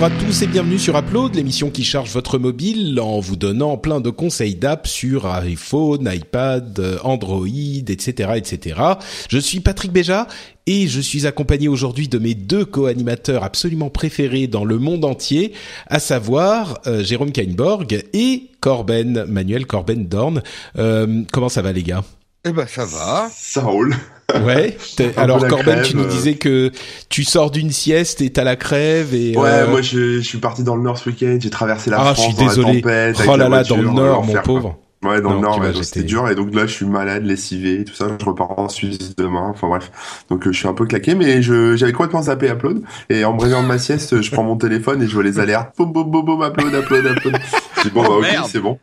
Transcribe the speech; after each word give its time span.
Bonjour 0.00 0.16
à 0.16 0.24
tous 0.24 0.40
et 0.40 0.46
bienvenue 0.46 0.78
sur 0.78 0.96
Upload, 0.96 1.34
l'émission 1.34 1.68
qui 1.68 1.84
charge 1.84 2.10
votre 2.10 2.38
mobile 2.38 2.98
en 3.02 3.20
vous 3.20 3.36
donnant 3.36 3.76
plein 3.76 4.00
de 4.00 4.08
conseils 4.08 4.54
d'apps 4.54 4.88
sur 4.88 5.26
iPhone, 5.26 6.10
iPad, 6.10 6.98
Android, 7.04 7.46
etc., 7.46 8.30
etc. 8.36 8.80
Je 9.28 9.36
suis 9.36 9.60
Patrick 9.60 9.92
Béja 9.92 10.26
et 10.64 10.88
je 10.88 11.02
suis 11.02 11.26
accompagné 11.26 11.68
aujourd'hui 11.68 12.08
de 12.08 12.18
mes 12.18 12.32
deux 12.32 12.64
co-animateurs 12.64 13.44
absolument 13.44 13.90
préférés 13.90 14.46
dans 14.46 14.64
le 14.64 14.78
monde 14.78 15.04
entier, 15.04 15.52
à 15.86 15.98
savoir 15.98 16.80
euh, 16.86 17.04
Jérôme 17.04 17.30
Kainborg 17.30 18.02
et 18.14 18.44
Corben, 18.60 19.26
Manuel 19.28 19.66
Corben 19.66 20.06
Dorn. 20.06 20.42
Euh, 20.78 21.24
comment 21.30 21.50
ça 21.50 21.60
va 21.60 21.72
les 21.72 21.82
gars? 21.82 22.04
Eh 22.46 22.52
ben 22.52 22.66
ça 22.66 22.86
va. 22.86 23.28
Ça 23.30 23.60
roule. 23.60 23.94
Ouais. 24.44 24.76
Alors 25.16 25.46
Corben, 25.46 25.82
tu 25.82 25.96
nous 25.96 26.06
disais 26.06 26.34
que 26.34 26.70
tu 27.08 27.24
sors 27.24 27.50
d'une 27.50 27.70
sieste 27.70 28.20
et 28.20 28.30
t'as 28.30 28.44
la 28.44 28.56
crève 28.56 29.14
et. 29.14 29.36
Ouais, 29.36 29.48
euh... 29.48 29.68
moi 29.68 29.82
je, 29.82 30.20
je, 30.20 30.20
suis 30.20 30.38
parti 30.38 30.62
dans 30.62 30.76
le 30.76 30.82
Nord 30.82 30.98
ce 30.98 31.10
week-end. 31.10 31.38
J'ai 31.40 31.50
traversé 31.50 31.90
la 31.90 32.00
ah, 32.00 32.14
France 32.14 32.18
je 32.18 32.22
suis 32.22 32.46
désolé. 32.46 32.82
la 32.82 33.12
tempête. 33.12 33.22
Oh 33.28 33.36
là 33.36 33.48
là, 33.48 33.62
dans 33.64 33.76
le 33.76 33.90
Nord, 33.90 34.24
mon 34.24 34.34
pauvre. 34.42 34.60
Quoi. 34.60 34.78
Ouais, 35.02 35.22
dans 35.22 35.30
non, 35.30 35.36
le 35.36 35.40
Nord, 35.40 35.58
ouais, 35.60 35.72
c'était 35.82 36.02
dur. 36.02 36.28
Et 36.28 36.34
donc 36.34 36.54
là, 36.54 36.66
je 36.66 36.74
suis 36.74 36.84
malade, 36.84 37.24
lessivé, 37.24 37.84
tout 37.84 37.94
ça. 37.94 38.06
Je 38.20 38.24
repars 38.24 38.58
en 38.58 38.68
Suisse 38.68 39.16
demain. 39.16 39.48
Enfin 39.48 39.68
bref. 39.68 39.90
Donc 40.28 40.46
euh, 40.46 40.52
je 40.52 40.58
suis 40.58 40.68
un 40.68 40.74
peu 40.74 40.84
claqué, 40.84 41.14
mais 41.14 41.40
je 41.40 41.74
j'avais 41.74 41.92
complètement 41.92 42.22
zappé 42.22 42.48
Upload. 42.48 42.82
Et 43.08 43.24
en 43.24 43.36
réveillant 43.36 43.62
de 43.62 43.68
ma 43.68 43.78
sieste, 43.78 44.20
je 44.20 44.30
prends 44.30 44.42
mon 44.42 44.56
téléphone 44.56 45.02
et 45.02 45.06
je 45.06 45.14
vois 45.14 45.22
les 45.22 45.38
alertes. 45.38 45.74
Boum, 45.78 45.92
boum, 45.92 46.10
boum, 46.10 46.26
boum, 46.26 46.42
Upload, 46.42 46.74
Upload, 46.74 47.06
Upload. 47.06 47.38
J'ai 47.82 47.90
bon, 47.90 48.02
bah 48.02 48.16
ok, 48.18 48.26
c'est 48.46 48.60
bon. 48.60 48.78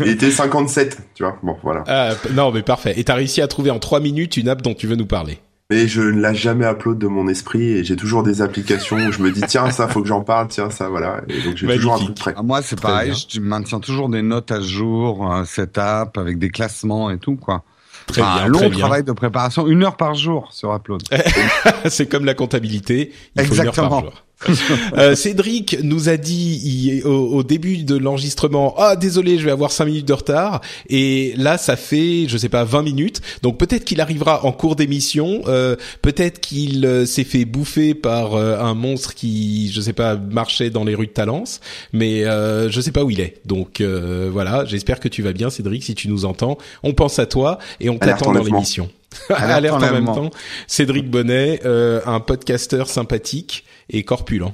Il 0.00 0.08
était 0.08 0.30
57, 0.30 0.98
tu 1.14 1.22
vois. 1.24 1.36
Bon, 1.42 1.56
voilà. 1.62 1.84
Ah, 1.86 2.10
non, 2.32 2.52
mais 2.52 2.62
parfait. 2.62 2.94
Et 2.98 3.04
t'as 3.04 3.14
réussi 3.14 3.40
à 3.40 3.48
trouver 3.48 3.70
en 3.70 3.78
3 3.78 4.00
minutes 4.00 4.36
une 4.36 4.48
app 4.48 4.62
dont 4.62 4.74
tu 4.74 4.86
veux 4.86 4.96
nous 4.96 5.06
parler. 5.06 5.38
Mais 5.70 5.88
je 5.88 6.02
ne 6.02 6.20
l'ai 6.20 6.34
jamais 6.34 6.66
upload 6.70 6.98
de 6.98 7.06
mon 7.06 7.28
esprit 7.28 7.62
et 7.62 7.84
j'ai 7.84 7.96
toujours 7.96 8.22
des 8.22 8.42
applications 8.42 8.96
où 8.96 9.10
je 9.10 9.20
me 9.20 9.30
dis 9.30 9.40
tiens 9.48 9.70
ça 9.70 9.88
faut 9.88 10.02
que 10.02 10.08
j'en 10.08 10.20
parle 10.20 10.48
tiens 10.48 10.68
ça 10.68 10.90
voilà 10.90 11.22
et 11.30 11.40
donc 11.40 11.56
j'ai 11.56 11.66
toujours 11.66 11.94
un 11.94 11.98
truc 11.98 12.14
prêt. 12.14 12.34
Ah, 12.36 12.42
moi 12.42 12.60
c'est 12.60 12.78
pareil, 12.78 13.14
je 13.30 13.40
maintiens 13.40 13.80
toujours 13.80 14.10
des 14.10 14.20
notes 14.20 14.52
à 14.52 14.60
jour, 14.60 15.32
euh, 15.32 15.44
setup 15.46 16.18
avec 16.18 16.38
des 16.38 16.50
classements 16.50 17.08
et 17.10 17.16
tout 17.16 17.36
quoi. 17.36 17.62
Très 18.06 18.20
enfin, 18.20 18.34
bien, 18.34 18.44
un 18.44 18.48
long 18.48 18.58
très 18.58 18.68
bien. 18.68 18.78
travail 18.80 19.02
de 19.04 19.12
préparation, 19.12 19.66
une 19.66 19.82
heure 19.82 19.96
par 19.96 20.14
jour 20.14 20.52
sur 20.52 20.74
Upload. 20.74 21.04
c'est 21.88 22.06
comme 22.06 22.26
la 22.26 22.34
comptabilité, 22.34 23.10
il 23.36 23.42
faut 23.44 23.54
Exactement. 23.54 23.86
une 23.86 23.94
heure 23.94 24.02
par 24.02 24.10
jour. 24.10 24.24
euh, 24.98 25.14
Cédric 25.14 25.78
nous 25.82 26.08
a 26.08 26.16
dit 26.16 27.02
au, 27.04 27.08
au, 27.08 27.42
début 27.42 27.78
de 27.78 27.96
l'enregistrement 27.96 28.74
ah 28.78 28.96
désolé 28.96 29.38
je 29.38 29.44
vais 29.44 29.50
avoir 29.50 29.72
5 29.72 29.84
minutes 29.84 30.08
de 30.08 30.12
retard 30.12 30.60
et 30.88 31.34
là 31.36 31.58
ça 31.58 31.76
fait 31.76 32.26
je 32.28 32.36
sais 32.36 32.48
pas 32.48 32.64
20 32.64 32.82
minutes. 32.82 33.20
Donc 33.42 33.58
peut-être 33.58 33.84
qu'il 33.84 34.00
arrivera 34.00 34.44
en 34.44 34.52
cours 34.52 34.76
d'émission. 34.76 35.42
Euh, 35.46 35.76
peut-être 36.00 36.40
qu'il 36.40 36.84
euh, 36.86 37.06
s'est 37.06 37.24
fait 37.24 37.44
bouffer 37.44 37.94
par 37.94 38.34
euh, 38.34 38.58
un 38.58 38.74
monstre 38.74 39.14
qui 39.14 39.70
je 39.72 39.80
sais 39.80 39.92
pas 39.92 40.16
marchait 40.16 40.70
dans 40.70 40.84
les 40.84 40.94
rues 40.94 41.06
de 41.06 41.12
Talence. 41.12 41.60
Mais 41.92 42.24
euh, 42.24 42.70
je 42.70 42.80
sais 42.80 42.92
pas 42.92 43.04
où 43.04 43.10
il 43.10 43.20
est. 43.20 43.40
Donc 43.44 43.80
euh, 43.80 44.30
voilà. 44.32 44.64
J'espère 44.64 45.00
que 45.00 45.08
tu 45.08 45.22
vas 45.22 45.32
bien 45.32 45.50
Cédric. 45.50 45.84
Si 45.84 45.94
tu 45.94 46.08
nous 46.08 46.24
entends 46.24 46.58
on 46.82 46.92
pense 46.92 47.18
à 47.18 47.26
toi 47.26 47.58
et 47.80 47.90
on 47.90 47.98
t'attend 47.98 48.32
dans 48.32 48.42
l'émission 48.42 48.88
Alerte 49.30 49.74
en 49.76 49.92
même 49.92 50.04
temps. 50.06 50.30
Cédric 50.66 51.10
Bonnet, 51.10 51.60
euh, 51.64 52.00
un 52.06 52.20
podcasteur 52.20 52.88
sympathique 52.88 53.64
et 53.90 54.02
corpulent. 54.04 54.52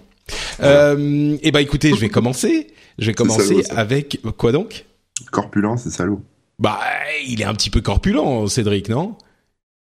Euh, 0.63 1.37
et 1.43 1.51
bah 1.53 1.61
écoutez, 1.61 1.91
je 1.91 2.01
vais 2.01 2.09
commencer. 2.09 2.69
Je 2.99 3.07
vais 3.07 3.15
commencer 3.15 3.63
salaud, 3.63 3.79
avec 3.79 4.21
quoi 4.37 4.53
donc? 4.53 4.85
Corpulent, 5.31 5.77
c'est 5.77 5.91
salaud. 5.91 6.21
Bah, 6.59 6.81
il 7.27 7.41
est 7.41 7.45
un 7.45 7.55
petit 7.55 7.71
peu 7.71 7.81
corpulent, 7.81 8.49
Cédric, 8.49 8.89
non? 8.89 9.15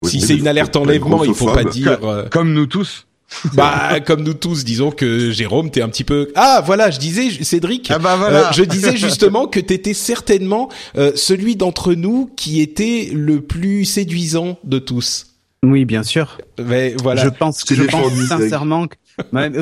Oui, 0.02 0.10
Si 0.10 0.20
c'est 0.20 0.36
une 0.36 0.48
alerte 0.48 0.74
enlèvement, 0.76 1.22
il 1.24 1.34
faut 1.34 1.46
pas 1.52 1.64
dire. 1.64 2.04
euh, 2.04 2.28
Comme 2.28 2.52
nous 2.52 2.66
tous. 2.66 3.06
bah, 3.54 4.00
comme 4.00 4.22
nous 4.22 4.34
tous, 4.34 4.64
disons 4.64 4.90
que 4.90 5.30
Jérôme, 5.30 5.70
t'es 5.70 5.82
un 5.82 5.88
petit 5.88 6.04
peu. 6.04 6.30
Ah, 6.34 6.62
voilà, 6.64 6.90
je 6.90 6.98
disais, 6.98 7.30
Cédric. 7.42 7.90
Ah 7.90 7.98
bah 7.98 8.16
voilà. 8.16 8.48
Euh, 8.48 8.52
je 8.52 8.64
disais 8.64 8.96
justement 8.96 9.46
que 9.46 9.60
t'étais 9.60 9.94
certainement 9.94 10.68
euh, 10.96 11.12
celui 11.14 11.56
d'entre 11.56 11.94
nous 11.94 12.30
qui 12.36 12.60
était 12.60 13.10
le 13.12 13.40
plus 13.40 13.84
séduisant 13.84 14.58
de 14.64 14.78
tous. 14.78 15.26
Oui, 15.62 15.84
bien 15.84 16.02
sûr. 16.02 16.38
Mais 16.62 16.94
voilà. 17.02 17.24
Je 17.24 17.28
pense, 17.28 17.64
t'ai 17.64 17.74
je 17.74 17.84
pense 17.84 18.12
sincèrement 18.28 18.86
que. 18.86 18.96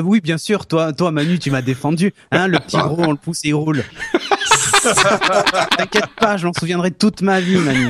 Oui, 0.03 0.19
bien 0.19 0.39
sûr. 0.39 0.65
Toi, 0.65 0.93
toi, 0.93 1.11
Manu, 1.11 1.37
tu 1.37 1.51
m'as 1.51 1.61
défendu. 1.61 2.11
Hein, 2.31 2.47
le 2.47 2.57
petit 2.59 2.75
gros, 2.75 3.03
on 3.03 3.11
le 3.11 3.17
pousse 3.17 3.45
et 3.45 3.49
il 3.49 3.53
roule. 3.53 3.83
T'inquiète 5.77 6.09
pas, 6.19 6.37
je 6.37 6.47
m'en 6.47 6.53
souviendrai 6.53 6.89
toute 6.89 7.21
ma 7.21 7.39
vie, 7.39 7.57
Manu. 7.57 7.87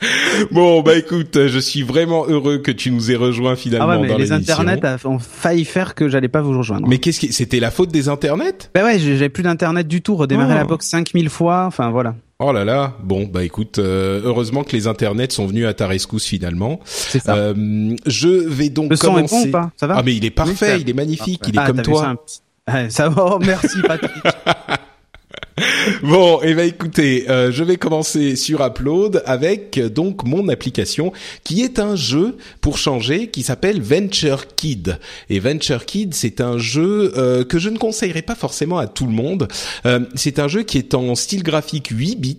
Bon, 0.52 0.80
bah 0.82 0.96
écoute, 0.96 1.46
je 1.48 1.58
suis 1.58 1.82
vraiment 1.82 2.24
heureux 2.28 2.58
que 2.58 2.70
tu 2.70 2.90
nous 2.90 3.10
aies 3.10 3.16
rejoint 3.16 3.56
finalement 3.56 3.86
Ah 3.90 3.96
ouais, 3.96 4.02
mais 4.02 4.08
dans 4.08 4.16
les 4.18 4.30
internets 4.32 4.80
ont 5.04 5.18
failli 5.18 5.64
faire 5.64 5.94
que 5.94 6.08
j'allais 6.08 6.28
pas 6.28 6.40
vous 6.40 6.56
rejoindre. 6.56 6.86
Mais 6.88 6.98
qu'est-ce 6.98 7.18
qui 7.20 7.32
c'était 7.32 7.58
la 7.60 7.70
faute 7.70 7.90
des 7.90 8.08
internets? 8.08 8.70
Bah 8.74 8.84
ouais, 8.84 8.98
j'ai- 8.98 9.14
j'avais 9.16 9.28
plus 9.28 9.42
d'internet 9.42 9.88
du 9.88 10.00
tout. 10.00 10.14
Redémarrer 10.16 10.54
Oh. 10.54 10.58
la 10.58 10.64
box 10.64 10.86
5000 10.86 11.28
fois. 11.28 11.64
Enfin 11.66 11.90
voilà. 11.90 12.14
Oh 12.38 12.52
là 12.52 12.64
là. 12.64 12.96
Bon, 13.02 13.24
bah 13.24 13.42
écoute, 13.42 13.80
euh, 13.80 14.20
heureusement 14.24 14.62
que 14.62 14.70
les 14.76 14.86
internets 14.86 15.30
sont 15.32 15.46
venus 15.46 15.66
à 15.66 15.74
ta 15.74 15.88
rescousse 15.88 16.24
finalement. 16.26 16.78
C'est 16.84 17.18
ça. 17.20 17.34
Euh, 17.34 17.96
je 18.06 18.28
vais 18.28 18.68
donc 18.68 18.90
le 18.90 18.96
son 18.96 19.08
est 19.18 19.26
commencer. 19.26 19.36
bon 19.42 19.48
ou 19.48 19.50
pas? 19.50 19.70
Ça 19.76 19.88
va? 19.88 19.94
Ah 19.98 20.02
mais 20.04 20.14
il 20.14 20.24
est 20.24 20.30
parfait, 20.30 20.74
Oui, 20.76 20.82
il 20.82 20.90
est 20.90 20.94
magnifique, 20.94 21.40
parfait. 21.40 21.52
il 21.52 21.56
est 21.58 21.62
Ah, 21.62 21.66
comme 21.66 21.76
vu 21.78 21.82
toi. 21.82 22.02
ça, 22.02 22.08
un 22.10 22.16
Ouais, 22.84 22.90
ça 22.90 23.08
va. 23.08 23.24
Oh, 23.34 23.38
merci, 23.44 23.78
Patrick. 23.86 24.12
Bon, 26.02 26.40
et 26.42 26.54
ben 26.54 26.68
écoutez, 26.68 27.28
euh, 27.28 27.50
je 27.52 27.64
vais 27.64 27.76
commencer 27.76 28.36
sur 28.36 28.64
Upload 28.64 29.22
avec 29.26 29.78
euh, 29.78 29.88
donc 29.88 30.24
mon 30.24 30.48
application 30.48 31.12
qui 31.44 31.62
est 31.62 31.78
un 31.78 31.96
jeu 31.96 32.36
pour 32.60 32.78
changer 32.78 33.28
qui 33.28 33.42
s'appelle 33.42 33.80
Venture 33.80 34.54
Kid. 34.54 34.98
Et 35.28 35.40
Venture 35.40 35.86
Kid, 35.86 36.14
c'est 36.14 36.40
un 36.40 36.58
jeu 36.58 37.12
euh, 37.16 37.44
que 37.44 37.58
je 37.58 37.68
ne 37.68 37.78
conseillerais 37.78 38.22
pas 38.22 38.34
forcément 38.34 38.78
à 38.78 38.86
tout 38.86 39.06
le 39.06 39.12
monde. 39.12 39.48
Euh, 39.86 40.00
c'est 40.14 40.38
un 40.38 40.48
jeu 40.48 40.62
qui 40.62 40.78
est 40.78 40.94
en 40.94 41.14
style 41.14 41.42
graphique 41.42 41.88
8 41.88 42.16
bits, 42.16 42.38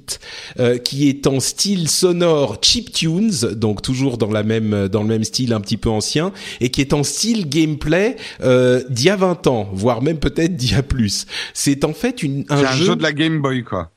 euh, 0.59 0.77
qui 0.77 1.09
est 1.09 1.27
en 1.27 1.39
style 1.39 1.89
sonore 1.89 2.59
chiptunes, 2.61 3.31
donc 3.55 3.81
toujours 3.81 4.17
dans 4.17 4.31
la 4.31 4.43
même 4.43 4.87
dans 4.87 5.01
le 5.01 5.07
même 5.07 5.23
style 5.23 5.53
un 5.53 5.61
petit 5.61 5.77
peu 5.77 5.89
ancien, 5.89 6.31
et 6.61 6.69
qui 6.69 6.81
est 6.81 6.93
en 6.93 7.03
style 7.03 7.47
gameplay 7.49 8.15
euh, 8.41 8.83
d'il 8.89 9.05
y 9.05 9.09
a 9.09 9.15
20 9.15 9.47
ans, 9.47 9.69
voire 9.73 10.01
même 10.01 10.17
peut-être 10.17 10.55
d'il 10.55 10.71
y 10.71 10.75
a 10.75 10.83
plus. 10.83 11.25
C'est 11.53 11.83
en 11.83 11.93
fait 11.93 12.23
une, 12.23 12.45
un 12.49 12.57
C'est 12.57 12.65
un 12.65 12.71
jeu 12.71 12.85
jeu 12.85 12.95
de 12.95 13.03
la 13.03 13.08
Game 13.13 13.41
Boy 13.41 13.63
quoi. 13.63 13.91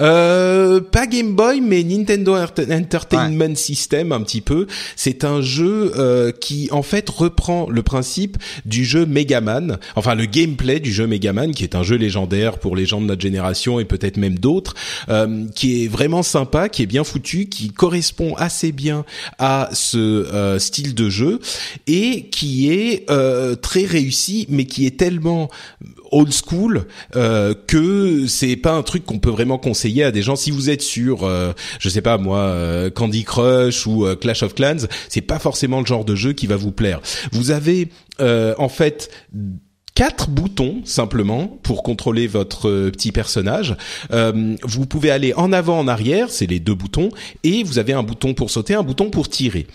euh, 0.00 0.80
pas 0.80 1.06
Game 1.06 1.34
Boy, 1.34 1.60
mais 1.60 1.82
Nintendo 1.82 2.34
Enter- 2.36 2.72
Entertainment 2.72 3.54
System 3.54 4.12
un 4.12 4.22
petit 4.22 4.40
peu. 4.40 4.66
C'est 4.96 5.24
un 5.24 5.40
jeu 5.42 5.92
euh, 5.96 6.32
qui 6.32 6.68
en 6.72 6.82
fait 6.82 7.08
reprend 7.08 7.68
le 7.68 7.82
principe 7.82 8.38
du 8.64 8.84
jeu 8.84 9.06
Mega 9.06 9.40
Man, 9.40 9.78
enfin 9.94 10.14
le 10.14 10.24
gameplay 10.24 10.80
du 10.80 10.92
jeu 10.92 11.06
Mega 11.06 11.32
Man, 11.32 11.52
qui 11.54 11.64
est 11.64 11.74
un 11.74 11.82
jeu 11.82 11.96
légendaire 11.96 12.58
pour 12.58 12.76
les 12.76 12.86
gens 12.86 13.00
de 13.00 13.06
notre 13.06 13.20
génération 13.22 13.78
et 13.78 13.84
peut-être 13.84 14.16
même 14.16 14.38
d'autres, 14.38 14.74
euh, 15.10 15.46
qui 15.54 15.84
est 15.84 15.88
vraiment 15.88 16.22
sympa, 16.22 16.68
qui 16.68 16.82
est 16.82 16.86
bien 16.86 17.04
foutu, 17.04 17.46
qui 17.48 17.70
correspond 17.70 18.34
assez 18.36 18.72
bien 18.72 19.04
à 19.38 19.68
ce 19.72 19.98
euh, 19.98 20.58
style 20.58 20.94
de 20.94 21.08
jeu 21.10 21.40
et 21.86 22.28
qui 22.30 22.72
est 22.72 23.08
euh, 23.10 23.54
très 23.54 23.84
réussi, 23.84 24.46
mais 24.48 24.64
qui 24.64 24.86
est 24.86 24.96
tellement 24.98 25.48
old 26.12 26.32
school 26.32 26.86
euh, 27.16 27.54
que 27.66 28.26
c'est 28.26 28.56
pas 28.56 28.72
un 28.72 28.82
truc 28.82 29.04
qu'on 29.04 29.18
peut 29.18 29.30
vraiment 29.30 29.58
conseiller 29.58 30.04
à 30.04 30.10
des 30.10 30.22
gens. 30.22 30.36
Si 30.36 30.50
vous 30.50 30.70
êtes 30.70 30.82
sur 30.82 31.24
euh, 31.24 31.52
je 31.78 31.88
sais 31.88 32.02
pas 32.02 32.18
moi 32.18 32.38
euh, 32.38 32.90
Candy 32.90 33.24
Crush 33.24 33.86
ou 33.86 34.06
euh, 34.06 34.16
Clash 34.16 34.42
of 34.42 34.54
Clans 34.54 34.86
c'est 35.08 35.20
pas 35.20 35.38
forcément 35.38 35.80
le 35.80 35.86
genre 35.86 36.04
de 36.04 36.14
jeu 36.14 36.32
qui 36.32 36.46
va 36.46 36.56
vous 36.56 36.72
plaire. 36.72 37.00
Vous 37.32 37.50
avez 37.50 37.88
euh, 38.20 38.54
en 38.58 38.68
fait 38.68 39.10
quatre 39.98 40.30
boutons 40.30 40.76
simplement 40.84 41.58
pour 41.64 41.82
contrôler 41.82 42.28
votre 42.28 42.68
euh, 42.68 42.92
petit 42.92 43.10
personnage. 43.10 43.74
Euh, 44.12 44.54
vous 44.62 44.86
pouvez 44.86 45.10
aller 45.10 45.34
en 45.34 45.52
avant, 45.52 45.76
en 45.76 45.88
arrière, 45.88 46.30
c'est 46.30 46.46
les 46.46 46.60
deux 46.60 46.76
boutons, 46.76 47.08
et 47.42 47.64
vous 47.64 47.80
avez 47.80 47.94
un 47.94 48.04
bouton 48.04 48.32
pour 48.32 48.48
sauter, 48.48 48.74
un 48.74 48.84
bouton 48.84 49.10
pour 49.10 49.28
tirer. 49.28 49.66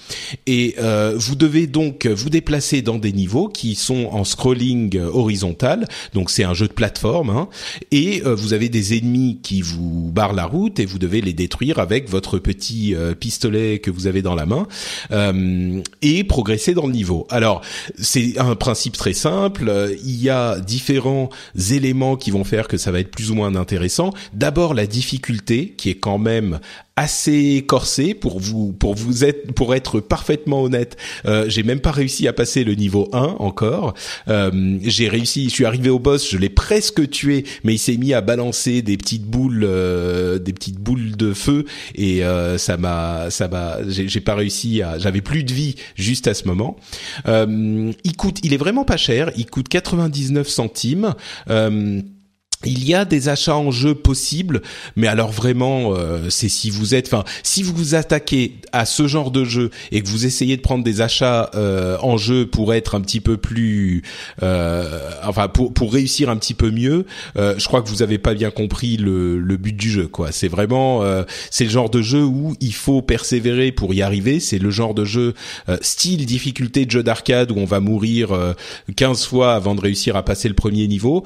Et 0.47 0.75
euh, 0.79 1.13
vous 1.17 1.35
devez 1.35 1.67
donc 1.67 2.07
vous 2.07 2.29
déplacer 2.29 2.81
dans 2.81 2.99
des 2.99 3.11
niveaux 3.11 3.49
qui 3.49 3.75
sont 3.75 4.07
en 4.13 4.23
scrolling 4.23 4.97
horizontal. 4.97 5.89
Donc 6.13 6.29
c'est 6.29 6.45
un 6.45 6.53
jeu 6.53 6.69
de 6.69 6.73
plateforme, 6.73 7.29
hein, 7.29 7.49
et 7.91 8.21
vous 8.21 8.53
avez 8.53 8.69
des 8.69 8.97
ennemis 8.97 9.39
qui 9.43 9.61
vous 9.61 10.09
barrent 10.13 10.31
la 10.31 10.45
route 10.45 10.79
et 10.79 10.85
vous 10.85 10.99
devez 10.99 11.19
les 11.19 11.33
détruire 11.33 11.79
avec 11.79 12.09
votre 12.09 12.39
petit 12.39 12.95
pistolet 13.19 13.79
que 13.79 13.91
vous 13.91 14.07
avez 14.07 14.21
dans 14.21 14.35
la 14.35 14.45
main 14.45 14.67
et 16.01 16.23
progresser 16.23 16.73
dans 16.73 16.87
le 16.87 16.93
niveau. 16.93 17.27
Alors 17.29 17.59
c'est 17.99 18.39
un 18.39 18.55
principe 18.55 18.95
très 18.95 19.13
simple. 19.13 19.69
Y 20.21 20.29
a 20.29 20.59
différents 20.59 21.29
éléments 21.69 22.15
qui 22.15 22.31
vont 22.31 22.43
faire 22.43 22.67
que 22.67 22.77
ça 22.77 22.91
va 22.91 22.99
être 22.99 23.11
plus 23.11 23.31
ou 23.31 23.35
moins 23.35 23.55
intéressant. 23.55 24.13
D'abord 24.33 24.73
la 24.73 24.87
difficulté 24.87 25.73
qui 25.77 25.89
est 25.89 25.95
quand 25.95 26.17
même 26.17 26.59
assez 26.95 27.63
corsé 27.67 28.13
pour 28.13 28.39
vous 28.39 28.71
pour 28.71 28.93
vous 28.93 29.25
être 29.25 29.51
pour 29.53 29.73
être 29.73 29.99
parfaitement 29.99 30.61
honnête 30.61 30.95
euh, 31.25 31.45
j'ai 31.49 31.63
même 31.63 31.79
pas 31.79 31.89
réussi 31.89 32.27
à 32.27 32.33
passer 32.33 32.63
le 32.63 32.75
niveau 32.75 33.09
1 33.13 33.37
encore. 33.39 33.95
Euh, 34.27 34.77
j'ai 34.83 35.09
réussi 35.09 35.45
je 35.45 35.49
suis 35.49 35.65
arrivé 35.65 35.89
au 35.89 35.97
boss 35.97 36.29
je 36.29 36.37
l'ai 36.37 36.49
presque 36.49 37.09
tué 37.09 37.45
mais 37.63 37.73
il 37.73 37.79
s'est 37.79 37.97
mis 37.97 38.13
à 38.13 38.21
balancer 38.21 38.83
des 38.83 38.95
petites 38.97 39.25
boules 39.25 39.63
euh, 39.63 40.37
des 40.37 40.53
petites 40.53 40.77
boules 40.77 41.15
de 41.15 41.33
feu 41.33 41.65
et 41.95 42.23
euh, 42.23 42.59
ça 42.59 42.77
m'a 42.77 43.31
ça 43.31 43.47
m'a 43.47 43.77
j'ai 43.87 44.21
pas 44.21 44.35
réussi 44.35 44.83
à 44.83 44.99
j'avais 44.99 45.21
plus 45.21 45.43
de 45.43 45.51
vie 45.51 45.75
juste 45.95 46.27
à 46.27 46.35
ce 46.35 46.47
moment. 46.47 46.77
Euh, 47.27 47.91
il 48.03 48.15
coûte 48.15 48.37
il 48.43 48.53
est 48.53 48.57
vraiment 48.57 48.85
pas 48.85 48.97
cher 48.97 49.31
il 49.35 49.47
coûte 49.47 49.67
99 49.67 50.47
centimes 50.47 51.15
il 52.65 52.83
y 52.87 52.93
a 52.93 53.05
des 53.05 53.29
achats 53.29 53.55
en 53.55 53.71
jeu 53.71 53.95
possibles, 53.95 54.61
mais 54.95 55.07
alors 55.07 55.31
vraiment, 55.31 55.93
euh, 55.95 56.29
c'est 56.29 56.49
si 56.49 56.69
vous 56.69 56.95
êtes, 56.95 57.07
enfin, 57.07 57.23
si 57.43 57.63
vous 57.63 57.73
vous 57.73 57.95
attaquez 57.95 58.57
à 58.71 58.85
ce 58.85 59.07
genre 59.07 59.31
de 59.31 59.43
jeu 59.43 59.69
et 59.91 60.01
que 60.01 60.07
vous 60.07 60.25
essayez 60.25 60.57
de 60.57 60.61
prendre 60.61 60.83
des 60.83 61.01
achats 61.01 61.51
euh, 61.55 61.97
en 62.01 62.17
jeu 62.17 62.45
pour 62.45 62.73
être 62.73 62.95
un 62.95 63.01
petit 63.01 63.21
peu 63.21 63.37
plus, 63.37 64.03
euh, 64.41 65.11
enfin, 65.23 65.47
pour 65.47 65.93
réussir 65.93 66.29
un 66.29 66.37
petit 66.37 66.53
peu 66.53 66.71
mieux, 66.71 67.05
je 67.35 67.65
crois 67.65 67.81
que 67.81 67.89
vous 67.89 68.01
avez 68.01 68.17
pas 68.17 68.33
bien 68.33 68.51
compris 68.51 68.97
le, 68.97 69.39
le 69.39 69.57
but 69.57 69.75
du 69.75 69.89
jeu, 69.89 70.07
quoi. 70.07 70.31
C'est 70.31 70.47
vraiment, 70.47 71.03
c'est 71.49 71.65
le 71.65 71.69
genre 71.69 71.89
de 71.89 72.01
jeu 72.01 72.23
où 72.23 72.55
il 72.59 72.73
faut 72.73 73.01
persévérer 73.01 73.71
pour 73.71 73.93
y 73.93 74.01
arriver. 74.01 74.39
C'est 74.39 74.59
le 74.59 74.71
genre 74.71 74.93
de 74.93 75.05
jeu 75.05 75.33
style 75.81 76.25
difficulté 76.25 76.85
de 76.85 76.91
jeu 76.91 77.03
d'arcade 77.03 77.51
où 77.51 77.57
on 77.57 77.65
va 77.65 77.79
mourir 77.79 78.29
15 78.95 79.25
fois 79.25 79.53
avant 79.53 79.75
de 79.75 79.81
réussir 79.81 80.15
à 80.15 80.23
passer 80.23 80.47
le 80.47 80.55
premier 80.55 80.87
niveau 80.87 81.23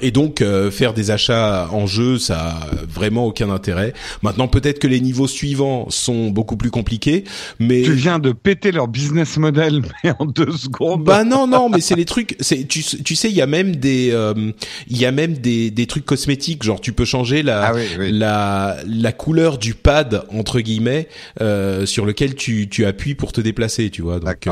et 0.00 0.10
donc 0.10 0.40
euh, 0.40 0.70
faire 0.70 0.94
des 0.94 1.10
achats 1.10 1.68
en 1.72 1.86
jeu, 1.86 2.18
ça 2.18 2.38
a 2.38 2.70
vraiment 2.88 3.26
aucun 3.26 3.50
intérêt. 3.50 3.92
Maintenant, 4.22 4.48
peut-être 4.48 4.78
que 4.78 4.86
les 4.86 5.00
niveaux 5.00 5.28
suivants 5.28 5.86
sont 5.90 6.30
beaucoup 6.30 6.56
plus 6.56 6.70
compliqués, 6.70 7.24
mais 7.58 7.82
tu 7.82 7.92
viens 7.92 8.18
de 8.18 8.32
péter 8.32 8.72
leur 8.72 8.88
business 8.88 9.36
model 9.36 9.82
mais 10.04 10.12
en 10.18 10.26
deux 10.26 10.52
secondes. 10.52 11.04
Bah 11.04 11.24
non 11.24 11.46
non, 11.46 11.68
mais 11.68 11.80
c'est 11.80 11.94
les 11.94 12.04
trucs. 12.04 12.36
C'est 12.40 12.66
tu, 12.66 12.82
tu 12.82 13.16
sais, 13.16 13.28
il 13.28 13.36
y 13.36 13.42
a 13.42 13.46
même 13.46 13.76
des 13.76 14.10
euh, 14.12 14.52
il 14.88 14.98
y 14.98 15.06
a 15.06 15.12
même 15.12 15.34
des 15.34 15.70
des 15.70 15.86
trucs 15.86 16.04
cosmétiques, 16.04 16.62
genre 16.62 16.80
tu 16.80 16.92
peux 16.92 17.04
changer 17.04 17.42
la 17.42 17.66
ah 17.66 17.72
la 17.98 18.76
la 18.86 19.12
couleur 19.12 19.58
du 19.58 19.74
pad 19.74 20.24
entre 20.32 20.60
guillemets 20.60 21.08
euh, 21.40 21.86
sur 21.86 22.06
lequel 22.06 22.34
tu 22.34 22.68
tu 22.68 22.86
appuies 22.86 23.14
pour 23.14 23.32
te 23.32 23.40
déplacer, 23.40 23.90
tu 23.90 24.02
vois. 24.02 24.20
Donc 24.20 24.48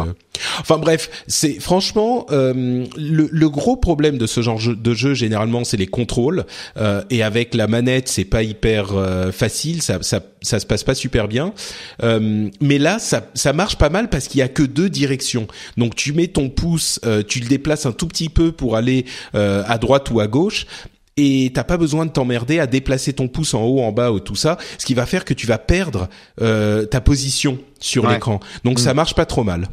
Enfin 0.61 0.79
bref, 0.79 1.11
c'est 1.27 1.61
franchement 1.61 2.27
euh, 2.31 2.85
le, 2.97 3.29
le, 3.31 3.49
gros 3.49 3.77
problème 3.77 4.19
de 4.19 4.27
ce 4.27 4.43
genre 4.43 4.61
de 4.61 4.95
jeu 4.95 5.15
généralement 5.35 5.65
c'est 5.65 5.77
les 5.77 5.89
contrôles 5.89 6.45
euh, 6.77 7.03
et 7.11 7.25
avec 7.25 7.55
la 7.55 7.67
manette 7.67 8.09
c'est 8.09 8.25
pas 8.25 8.45
hyper 8.45 8.93
euh, 8.93 9.33
facile, 9.33 9.83
ça, 9.83 9.99
ça 10.03 10.21
ça 10.43 10.61
se 10.61 10.67
passe 10.67 10.85
pas 10.85 10.95
super 10.95 11.27
bien. 11.27 11.53
Euh, 12.03 12.49
mais 12.61 12.79
là 12.79 12.99
ça 13.01 13.27
ça 13.35 13.53
marche 13.53 13.77
pas 13.77 13.89
mal 13.89 14.09
parce 14.09 14.29
qu'il 14.29 14.39
y 14.39 14.43
a 14.43 14.49
que 14.49 14.63
deux 14.63 14.89
directions. 14.89 15.49
Donc 15.77 15.97
tu 15.97 16.13
mets 16.13 16.29
ton 16.29 16.51
pouce, 16.51 17.01
euh, 17.05 17.23
tu 17.27 17.41
le 17.41 17.49
déplaces 17.49 17.85
un 17.87 17.93
tout 17.93 18.07
petit 18.07 18.29
peu 18.29 18.53
pour 18.53 18.77
aller 18.77 19.07
euh, 19.35 19.65
à 19.67 19.79
droite 19.79 20.11
ou 20.13 20.21
à 20.21 20.29
gauche 20.29 20.67
et 21.17 21.51
t'as 21.55 21.65
pas 21.65 21.77
besoin 21.77 22.07
de 22.07 22.11
t'emmerder 22.11 22.61
à 22.61 22.67
déplacer 22.67 23.13
ton 23.13 23.29
pouce 23.29 23.55
en 23.55 23.63
haut, 23.63 23.81
en 23.81 23.93
bas 23.93 24.13
ou 24.13 24.21
tout 24.21 24.37
ça, 24.37 24.57
ce 24.79 24.87
qui 24.87 24.95
va 24.95 25.07
faire 25.07 25.25
que 25.25 25.35
tu 25.35 25.47
vas 25.47 25.59
perdre 25.59 26.09
euh, 26.41 26.87
ta 26.87 27.01
position 27.01 27.59
sur 27.81 28.09
l'écran. 28.09 28.41
Donc 28.65 28.79
ça 28.79 28.93
mm. 28.93 28.97
marche 28.97 29.15
pas 29.15 29.27
trop 29.27 29.45
mal. 29.45 29.69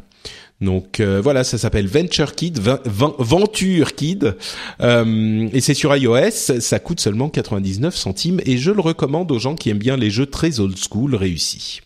Donc 0.62 1.00
euh, 1.00 1.20
voilà, 1.20 1.42
ça 1.42 1.58
s'appelle 1.58 1.88
Venture 1.88 2.34
Kid, 2.36 2.60
Venture 2.84 3.94
Kid, 3.96 4.36
euh, 4.80 5.48
et 5.52 5.60
c'est 5.60 5.74
sur 5.74 5.94
iOS. 5.94 6.60
Ça 6.60 6.78
coûte 6.78 7.00
seulement 7.00 7.28
99 7.28 7.94
centimes 7.94 8.40
et 8.46 8.56
je 8.58 8.70
le 8.70 8.80
recommande 8.80 9.30
aux 9.32 9.40
gens 9.40 9.56
qui 9.56 9.70
aiment 9.70 9.78
bien 9.78 9.96
les 9.96 10.10
jeux 10.10 10.26
très 10.26 10.60
old 10.60 10.76
school 10.78 11.16
réussis. 11.16 11.80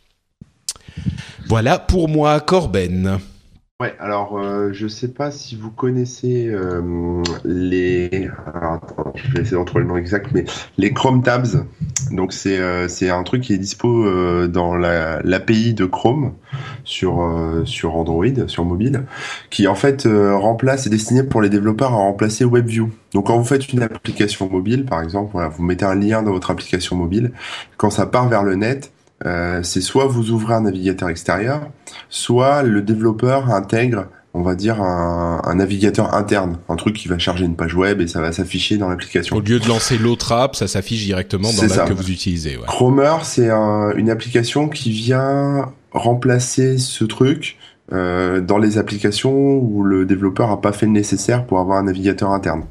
Voilà 1.48 1.78
pour 1.78 2.08
moi, 2.08 2.38
Corben. 2.40 3.18
Ouais, 3.78 3.94
alors 4.00 4.38
euh, 4.38 4.72
je 4.72 4.88
sais 4.88 5.08
pas 5.08 5.30
si 5.30 5.54
vous 5.54 5.70
connaissez 5.70 6.48
euh, 6.48 7.22
les. 7.44 8.30
Alors, 8.54 8.72
attends, 8.72 9.12
je 9.14 9.30
vais 9.32 9.42
essayer 9.42 9.62
d'en 9.62 9.66
le 9.78 9.84
nom 9.84 9.98
exact, 9.98 10.30
mais 10.32 10.46
les 10.78 10.94
Chrome 10.94 11.22
Tabs. 11.22 11.66
Donc 12.10 12.32
c'est 12.32 12.58
euh, 12.58 12.88
un 13.02 13.22
truc 13.22 13.42
qui 13.42 13.52
est 13.52 13.58
dispo 13.58 14.06
euh, 14.06 14.48
dans 14.48 14.74
la 14.74 15.20
l'API 15.24 15.74
de 15.74 15.84
Chrome 15.84 16.32
sur 16.84 17.22
sur 17.66 17.96
Android, 17.96 18.46
sur 18.46 18.64
mobile, 18.64 19.04
qui 19.50 19.68
en 19.68 19.74
fait 19.74 20.08
remplace 20.08 20.86
est 20.86 20.90
destiné 20.90 21.22
pour 21.22 21.42
les 21.42 21.50
développeurs 21.50 21.92
à 21.92 21.96
remplacer 21.96 22.46
WebView. 22.46 22.88
Donc 23.12 23.26
quand 23.26 23.36
vous 23.36 23.44
faites 23.44 23.70
une 23.74 23.82
application 23.82 24.48
mobile, 24.48 24.86
par 24.86 25.02
exemple, 25.02 25.32
voilà, 25.32 25.48
vous 25.48 25.62
mettez 25.62 25.84
un 25.84 25.94
lien 25.94 26.22
dans 26.22 26.32
votre 26.32 26.50
application 26.50 26.96
mobile, 26.96 27.32
quand 27.76 27.90
ça 27.90 28.06
part 28.06 28.30
vers 28.30 28.42
le 28.42 28.54
net, 28.54 28.90
euh, 29.24 29.62
c'est 29.62 29.80
soit 29.80 30.06
vous 30.06 30.30
ouvrez 30.30 30.54
un 30.54 30.62
navigateur 30.62 31.08
extérieur, 31.08 31.70
soit 32.10 32.62
le 32.62 32.82
développeur 32.82 33.50
intègre, 33.50 34.08
on 34.34 34.42
va 34.42 34.54
dire, 34.54 34.82
un, 34.82 35.54
navigateur 35.54 36.12
interne, 36.14 36.58
un 36.68 36.76
truc 36.76 36.94
qui 36.94 37.08
va 37.08 37.18
charger 37.18 37.46
une 37.46 37.56
page 37.56 37.74
web 37.74 38.02
et 38.02 38.06
ça 38.06 38.20
va 38.20 38.32
s'afficher 38.32 38.76
dans 38.76 38.90
l'application. 38.90 39.34
Au 39.36 39.40
lieu 39.40 39.58
de 39.58 39.66
lancer 39.66 39.96
l'autre 39.96 40.32
app, 40.32 40.54
ça 40.54 40.68
s'affiche 40.68 41.04
directement 41.04 41.50
dans 41.50 41.62
l'app 41.62 41.88
que 41.88 41.94
vous 41.94 42.10
utilisez. 42.10 42.58
Ouais. 42.58 42.66
Chromer, 42.66 43.16
c'est 43.22 43.48
une 43.50 44.10
application 44.10 44.68
qui 44.68 44.90
vient 44.90 45.72
remplacer 45.92 46.76
ce 46.76 47.04
truc 47.04 47.56
euh, 47.92 48.40
dans 48.40 48.58
les 48.58 48.78
applications 48.78 49.32
où 49.32 49.84
le 49.84 50.04
développeur 50.04 50.50
a 50.50 50.60
pas 50.60 50.72
fait 50.72 50.86
le 50.86 50.92
nécessaire 50.92 51.46
pour 51.46 51.60
avoir 51.60 51.78
un 51.78 51.84
navigateur 51.84 52.30
interne. 52.32 52.64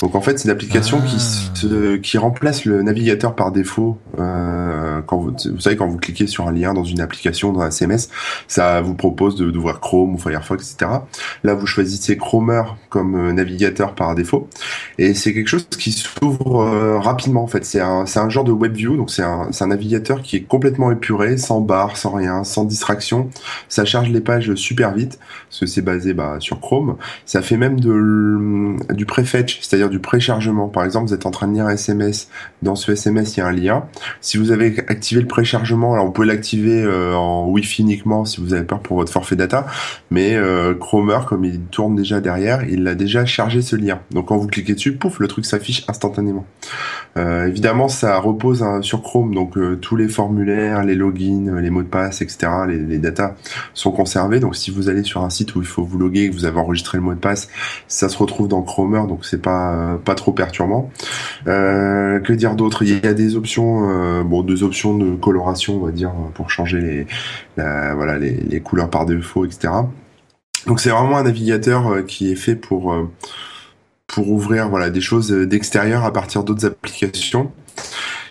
Donc 0.00 0.14
en 0.14 0.20
fait, 0.20 0.38
c'est 0.38 0.44
une 0.44 0.50
application 0.50 1.00
qui 1.02 1.16
ah. 1.64 1.98
qui 2.02 2.18
remplace 2.18 2.64
le 2.64 2.82
navigateur 2.82 3.34
par 3.34 3.52
défaut. 3.52 3.98
Euh, 4.18 5.00
quand 5.06 5.18
vous, 5.18 5.32
vous 5.52 5.60
savez 5.60 5.76
quand 5.76 5.86
vous 5.86 5.98
cliquez 5.98 6.26
sur 6.26 6.48
un 6.48 6.52
lien 6.52 6.72
dans 6.72 6.84
une 6.84 7.00
application 7.00 7.52
dans 7.52 7.60
un 7.60 7.70
CMS, 7.70 8.08
ça 8.48 8.80
vous 8.80 8.94
propose 8.94 9.36
d'ouvrir 9.36 9.80
Chrome 9.80 10.14
ou 10.14 10.18
Firefox, 10.18 10.72
etc. 10.72 10.90
Là, 11.44 11.54
vous 11.54 11.66
choisissez 11.66 12.16
Chromer 12.16 12.62
comme 12.88 13.14
euh, 13.14 13.32
navigateur 13.32 13.94
par 13.94 14.14
défaut, 14.14 14.48
et 14.98 15.14
c'est 15.14 15.34
quelque 15.34 15.48
chose 15.48 15.66
qui 15.68 15.92
s'ouvre 15.92 16.62
euh, 16.62 16.98
rapidement. 16.98 17.42
En 17.42 17.46
fait, 17.46 17.64
c'est 17.64 17.80
un 17.80 18.06
c'est 18.06 18.20
un 18.20 18.28
genre 18.28 18.44
de 18.44 18.52
WebView, 18.52 18.96
donc 18.96 19.10
c'est 19.10 19.22
un 19.22 19.48
c'est 19.50 19.64
un 19.64 19.68
navigateur 19.68 20.22
qui 20.22 20.36
est 20.36 20.42
complètement 20.42 20.90
épuré, 20.90 21.36
sans 21.36 21.60
barre, 21.60 21.96
sans 21.96 22.12
rien, 22.12 22.44
sans 22.44 22.64
distraction. 22.64 23.28
Ça 23.68 23.84
charge 23.84 24.08
les 24.08 24.20
pages 24.20 24.54
super 24.62 24.94
vite, 24.94 25.18
parce 25.48 25.60
que 25.60 25.66
c'est 25.66 25.82
basé 25.82 26.14
bah, 26.14 26.36
sur 26.38 26.60
Chrome. 26.60 26.96
Ça 27.26 27.42
fait 27.42 27.56
même 27.56 27.80
du 27.80 29.06
prefetch, 29.06 29.60
c'est-à-dire 29.60 29.90
du 29.90 29.98
préchargement. 29.98 30.68
Par 30.68 30.84
exemple, 30.84 31.08
vous 31.08 31.14
êtes 31.14 31.26
en 31.26 31.30
train 31.30 31.48
de 31.48 31.54
lire 31.54 31.66
un 31.66 31.70
SMS, 31.70 32.28
dans 32.62 32.74
ce 32.74 32.92
SMS, 32.92 33.36
il 33.36 33.40
y 33.40 33.42
a 33.42 33.46
un 33.46 33.52
lien. 33.52 33.84
Si 34.20 34.38
vous 34.38 34.50
avez 34.50 34.78
activé 34.88 35.20
le 35.20 35.26
préchargement, 35.26 35.92
alors 35.92 36.06
vous 36.06 36.12
pouvez 36.12 36.26
l'activer 36.26 36.82
euh, 36.82 37.14
en 37.14 37.46
Wi-Fi 37.48 37.82
uniquement 37.82 38.24
si 38.24 38.40
vous 38.40 38.54
avez 38.54 38.64
peur 38.64 38.80
pour 38.80 38.96
votre 38.96 39.12
forfait 39.12 39.36
data, 39.36 39.66
mais 40.10 40.34
euh, 40.34 40.74
Chromer, 40.74 41.18
comme 41.26 41.44
il 41.44 41.60
tourne 41.60 41.96
déjà 41.96 42.20
derrière, 42.20 42.64
il 42.68 42.86
a 42.86 42.94
déjà 42.94 43.24
chargé 43.24 43.62
ce 43.62 43.76
lien. 43.76 44.00
Donc 44.10 44.26
quand 44.26 44.36
vous 44.36 44.46
cliquez 44.46 44.74
dessus, 44.74 44.92
pouf, 44.92 45.18
le 45.18 45.28
truc 45.28 45.44
s'affiche 45.44 45.84
instantanément. 45.88 46.44
Euh, 47.16 47.46
évidemment, 47.46 47.88
ça 47.88 48.18
repose 48.18 48.62
hein, 48.62 48.80
sur 48.82 49.02
Chrome, 49.02 49.34
donc 49.34 49.56
euh, 49.56 49.76
tous 49.76 49.96
les 49.96 50.08
formulaires, 50.08 50.82
les 50.82 50.94
logins, 50.94 51.60
les 51.60 51.70
mots 51.70 51.82
de 51.82 51.88
passe, 51.88 52.22
etc., 52.22 52.50
les, 52.68 52.78
les 52.78 52.98
datas 52.98 53.34
sont 53.74 53.90
conservés. 53.90 54.40
Donc 54.40 54.51
si 54.52 54.70
vous 54.70 54.88
allez 54.88 55.02
sur 55.02 55.22
un 55.24 55.30
site 55.30 55.54
où 55.54 55.60
il 55.60 55.66
faut 55.66 55.84
vous 55.84 55.98
loguer, 55.98 56.30
que 56.30 56.34
vous 56.34 56.44
avez 56.44 56.58
enregistré 56.58 56.98
le 56.98 57.04
mot 57.04 57.14
de 57.14 57.18
passe, 57.18 57.48
ça 57.88 58.08
se 58.08 58.16
retrouve 58.16 58.48
dans 58.48 58.62
Chromer, 58.62 59.06
donc 59.08 59.24
c'est 59.24 59.40
pas 59.40 59.74
euh, 59.74 59.96
pas 59.96 60.14
trop 60.14 60.32
perturbant. 60.32 60.90
Euh, 61.46 62.20
que 62.20 62.32
dire 62.32 62.54
d'autre? 62.54 62.82
Il 62.82 63.04
y 63.04 63.06
a 63.06 63.14
des 63.14 63.36
options, 63.36 63.90
euh, 63.90 64.22
bon, 64.22 64.42
deux 64.42 64.62
options 64.62 64.96
de 64.96 65.14
coloration, 65.16 65.76
on 65.76 65.86
va 65.86 65.92
dire, 65.92 66.12
pour 66.34 66.50
changer 66.50 66.80
les 66.80 67.06
voilà 67.56 68.18
les, 68.18 68.60
couleurs 68.60 68.90
par 68.90 69.06
défaut, 69.06 69.44
etc. 69.44 69.72
Donc 70.66 70.80
c'est 70.80 70.90
vraiment 70.90 71.18
un 71.18 71.24
navigateur 71.24 72.04
qui 72.06 72.30
est 72.30 72.36
fait 72.36 72.56
pour 72.56 72.94
pour 74.06 74.30
ouvrir 74.30 74.68
voilà 74.68 74.90
des 74.90 75.00
choses 75.00 75.30
d'extérieur 75.30 76.04
à 76.04 76.12
partir 76.12 76.44
d'autres 76.44 76.66
applications. 76.66 77.50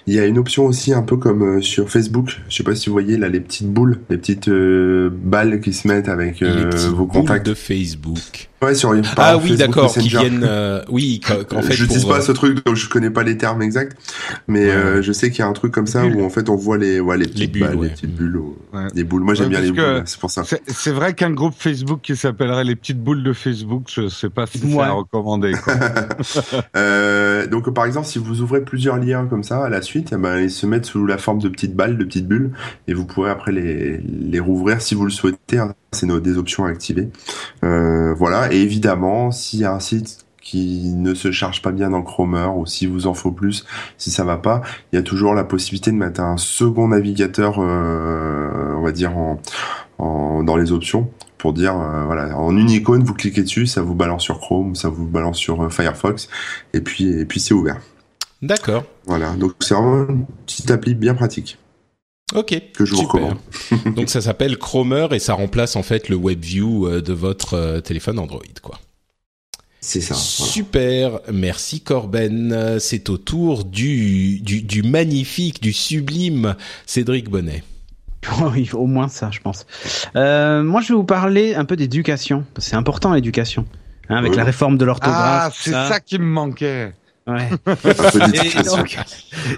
Il 0.07 0.13
y 0.15 0.19
a 0.19 0.25
une 0.25 0.37
option 0.37 0.65
aussi 0.65 0.93
un 0.93 1.03
peu 1.03 1.17
comme 1.17 1.57
euh, 1.57 1.61
sur 1.61 1.89
Facebook. 1.89 2.41
Je 2.49 2.55
sais 2.55 2.63
pas 2.63 2.75
si 2.75 2.87
vous 2.89 2.93
voyez 2.93 3.17
là 3.17 3.29
les 3.29 3.39
petites 3.39 3.67
boules, 3.71 3.99
les 4.09 4.17
petites 4.17 4.47
euh, 4.47 5.09
balles 5.11 5.61
qui 5.61 5.73
se 5.73 5.87
mettent 5.87 6.09
avec 6.09 6.39
Les 6.39 6.47
euh, 6.47 6.69
vos 6.93 7.05
contacts. 7.05 7.45
de 7.45 7.53
Facebook. 7.53 8.49
Ouais, 8.63 8.75
sur 8.75 8.93
Ah 8.93 9.15
par 9.15 9.43
oui, 9.43 9.55
d'accord, 9.55 9.91
qui 9.91 10.07
viennent. 10.07 10.43
euh, 10.47 10.83
oui, 10.89 11.19
qu'en 11.19 11.61
fait. 11.63 11.73
J'utilise 11.73 12.03
pour, 12.03 12.11
pas 12.11 12.19
euh, 12.19 12.21
ce 12.21 12.31
truc, 12.31 12.63
donc 12.63 12.75
je 12.75 12.87
connais 12.89 13.09
pas 13.09 13.23
les 13.23 13.35
termes 13.35 13.61
exacts, 13.63 13.97
mais 14.47 14.65
Ouais. 14.65 14.71
euh, 14.71 15.01
je 15.01 15.11
sais 15.11 15.31
qu'il 15.31 15.39
y 15.39 15.41
a 15.41 15.47
un 15.47 15.53
truc 15.53 15.73
comme 15.73 15.87
ça 15.87 16.05
où 16.05 16.23
en 16.23 16.29
fait 16.29 16.47
on 16.47 16.55
voit 16.55 16.77
les, 16.77 16.99
ouais, 16.99 17.17
les 17.17 17.25
petites 17.27 17.51
bulles, 17.51 17.61
balles, 17.63 17.75
ouais. 17.77 17.87
les 17.87 17.93
petites 17.93 18.15
bulles, 18.15 18.39
des 18.93 19.03
boules. 19.03 19.23
Moi 19.23 19.33
j'aime 19.33 19.45
Ouais, 19.47 19.49
bien 19.51 19.61
les 19.61 19.71
boules, 19.71 20.03
c'est 20.05 20.19
pour 20.19 20.29
ça. 20.29 20.43
C'est 20.45 20.61
c'est 20.67 20.91
vrai 20.91 21.15
qu'un 21.15 21.31
groupe 21.31 21.55
Facebook 21.57 22.01
qui 22.03 22.15
s'appellerait 22.15 22.63
les 22.63 22.75
petites 22.75 23.01
boules 23.01 23.23
de 23.23 23.33
Facebook, 23.33 23.85
je 23.91 24.07
sais 24.09 24.29
pas 24.29 24.45
si 24.45 24.59
c'est 24.59 24.67
Ouais. 24.75 24.83
à 24.83 24.91
recommander. 24.91 25.53
Quoi. 25.53 25.73
Euh, 26.75 27.47
donc 27.47 27.73
par 27.73 27.85
exemple, 27.85 28.07
si 28.07 28.19
vous 28.19 28.41
ouvrez 28.41 28.61
plusieurs 28.61 28.97
liens 28.97 29.25
comme 29.25 29.43
ça 29.43 29.63
à 29.65 29.69
la 29.69 29.81
suite, 29.81 30.09
eh 30.13 30.17
ben, 30.17 30.37
ils 30.39 30.51
se 30.51 30.65
mettent 30.65 30.85
sous 30.85 31.05
la 31.05 31.17
forme 31.17 31.39
de 31.39 31.49
petites 31.49 31.75
balles, 31.75 31.97
de 31.97 32.03
petites 32.03 32.27
bulles, 32.27 32.51
et 32.87 32.93
vous 32.93 33.05
pourrez 33.05 33.29
après 33.31 33.51
les, 33.51 33.97
les 33.97 34.39
rouvrir 34.39 34.81
si 34.81 34.95
vous 34.95 35.05
le 35.05 35.11
souhaitez. 35.11 35.57
hein. 35.59 35.73
C'est 35.93 36.05
nos, 36.05 36.19
des 36.21 36.37
options 36.37 36.63
à 36.65 36.69
activer. 36.69 37.09
Euh, 37.65 38.13
voilà, 38.13 38.53
et 38.53 38.57
évidemment, 38.61 39.31
s'il 39.31 39.59
y 39.59 39.65
a 39.65 39.73
un 39.73 39.81
site 39.81 40.19
qui 40.41 40.93
ne 40.95 41.13
se 41.13 41.31
charge 41.31 41.61
pas 41.61 41.71
bien 41.71 41.89
dans 41.89 42.01
Chromer 42.01 42.47
ou 42.55 42.65
si 42.65 42.87
vous 42.87 43.07
en 43.07 43.13
faut 43.13 43.31
plus, 43.31 43.65
si 43.97 44.09
ça 44.09 44.23
va 44.23 44.37
pas, 44.37 44.61
il 44.91 44.95
y 44.95 44.99
a 44.99 45.03
toujours 45.03 45.33
la 45.35 45.43
possibilité 45.43 45.91
de 45.91 45.97
mettre 45.97 46.21
un 46.21 46.37
second 46.37 46.87
navigateur, 46.87 47.55
euh, 47.59 48.73
on 48.77 48.81
va 48.81 48.91
dire 48.93 49.17
en, 49.17 49.39
en- 49.97 50.43
dans 50.43 50.55
les 50.55 50.71
options 50.71 51.09
pour 51.37 51.51
dire 51.53 51.77
euh, 51.77 52.05
voilà 52.05 52.37
en 52.37 52.55
une 52.55 52.69
icône 52.69 53.03
vous 53.03 53.13
cliquez 53.15 53.41
dessus 53.41 53.65
ça 53.65 53.81
vous 53.81 53.95
balance 53.95 54.21
sur 54.23 54.39
Chrome 54.39 54.75
ça 54.75 54.89
vous 54.89 55.05
balance 55.07 55.37
sur 55.37 55.63
euh, 55.63 55.69
Firefox 55.69 56.29
et 56.73 56.81
puis 56.81 57.07
et 57.09 57.25
puis 57.25 57.39
c'est 57.39 57.55
ouvert 57.55 57.79
D'accord. 58.43 58.83
voilà 59.07 59.31
donc 59.33 59.53
c'est 59.59 59.73
vraiment 59.73 60.07
une 60.07 60.25
petite 60.45 60.69
appli 60.69 60.93
bien 60.93 61.15
pratique 61.15 61.57
Ok. 62.33 62.61
que 62.73 62.85
je 62.85 62.91
vous 62.91 63.01
super. 63.01 63.13
recommande 63.13 63.37
Donc 63.95 64.09
ça 64.09 64.21
s'appelle 64.21 64.57
Chromer 64.57 65.07
et 65.11 65.19
ça 65.19 65.33
remplace 65.33 65.75
en 65.75 65.83
fait 65.83 66.09
le 66.09 66.15
WebView 66.15 66.87
euh, 66.87 67.01
de 67.01 67.13
votre 67.13 67.55
euh, 67.55 67.79
téléphone 67.81 68.19
Android, 68.19 68.39
quoi. 68.61 68.79
c'est 69.79 70.01
ça 70.01 70.13
voilà. 70.13 70.51
Super, 70.51 71.19
merci 71.31 71.81
Corben. 71.81 72.77
C'est 72.79 73.09
au 73.09 73.17
tour 73.17 73.63
du, 73.65 74.39
du, 74.41 74.61
du 74.61 74.83
magnifique, 74.83 75.61
du 75.61 75.73
sublime 75.73 76.55
Cédric 76.85 77.29
Bonnet. 77.29 77.63
Oui, 78.53 78.69
au 78.73 78.85
moins 78.85 79.07
ça, 79.07 79.29
je 79.31 79.39
pense. 79.39 79.65
Euh, 80.15 80.61
moi, 80.61 80.81
je 80.81 80.89
vais 80.89 80.93
vous 80.93 81.03
parler 81.03 81.55
un 81.55 81.65
peu 81.65 81.75
d'éducation. 81.75 82.45
C'est 82.59 82.75
important 82.75 83.11
l'éducation, 83.15 83.65
hein, 84.09 84.17
avec 84.17 84.31
Oui. 84.33 84.37
la 84.37 84.43
réforme 84.43 84.77
de 84.77 84.85
l'orthographe. 84.85 85.53
ah, 85.55 85.59
c'est 85.59 85.71
ça 85.71 85.99
qui 85.99 86.19
me 86.19 86.25
manquait. 86.25 86.93
Ouais. 87.27 87.49
Et 88.57 88.63
donc, 88.63 88.97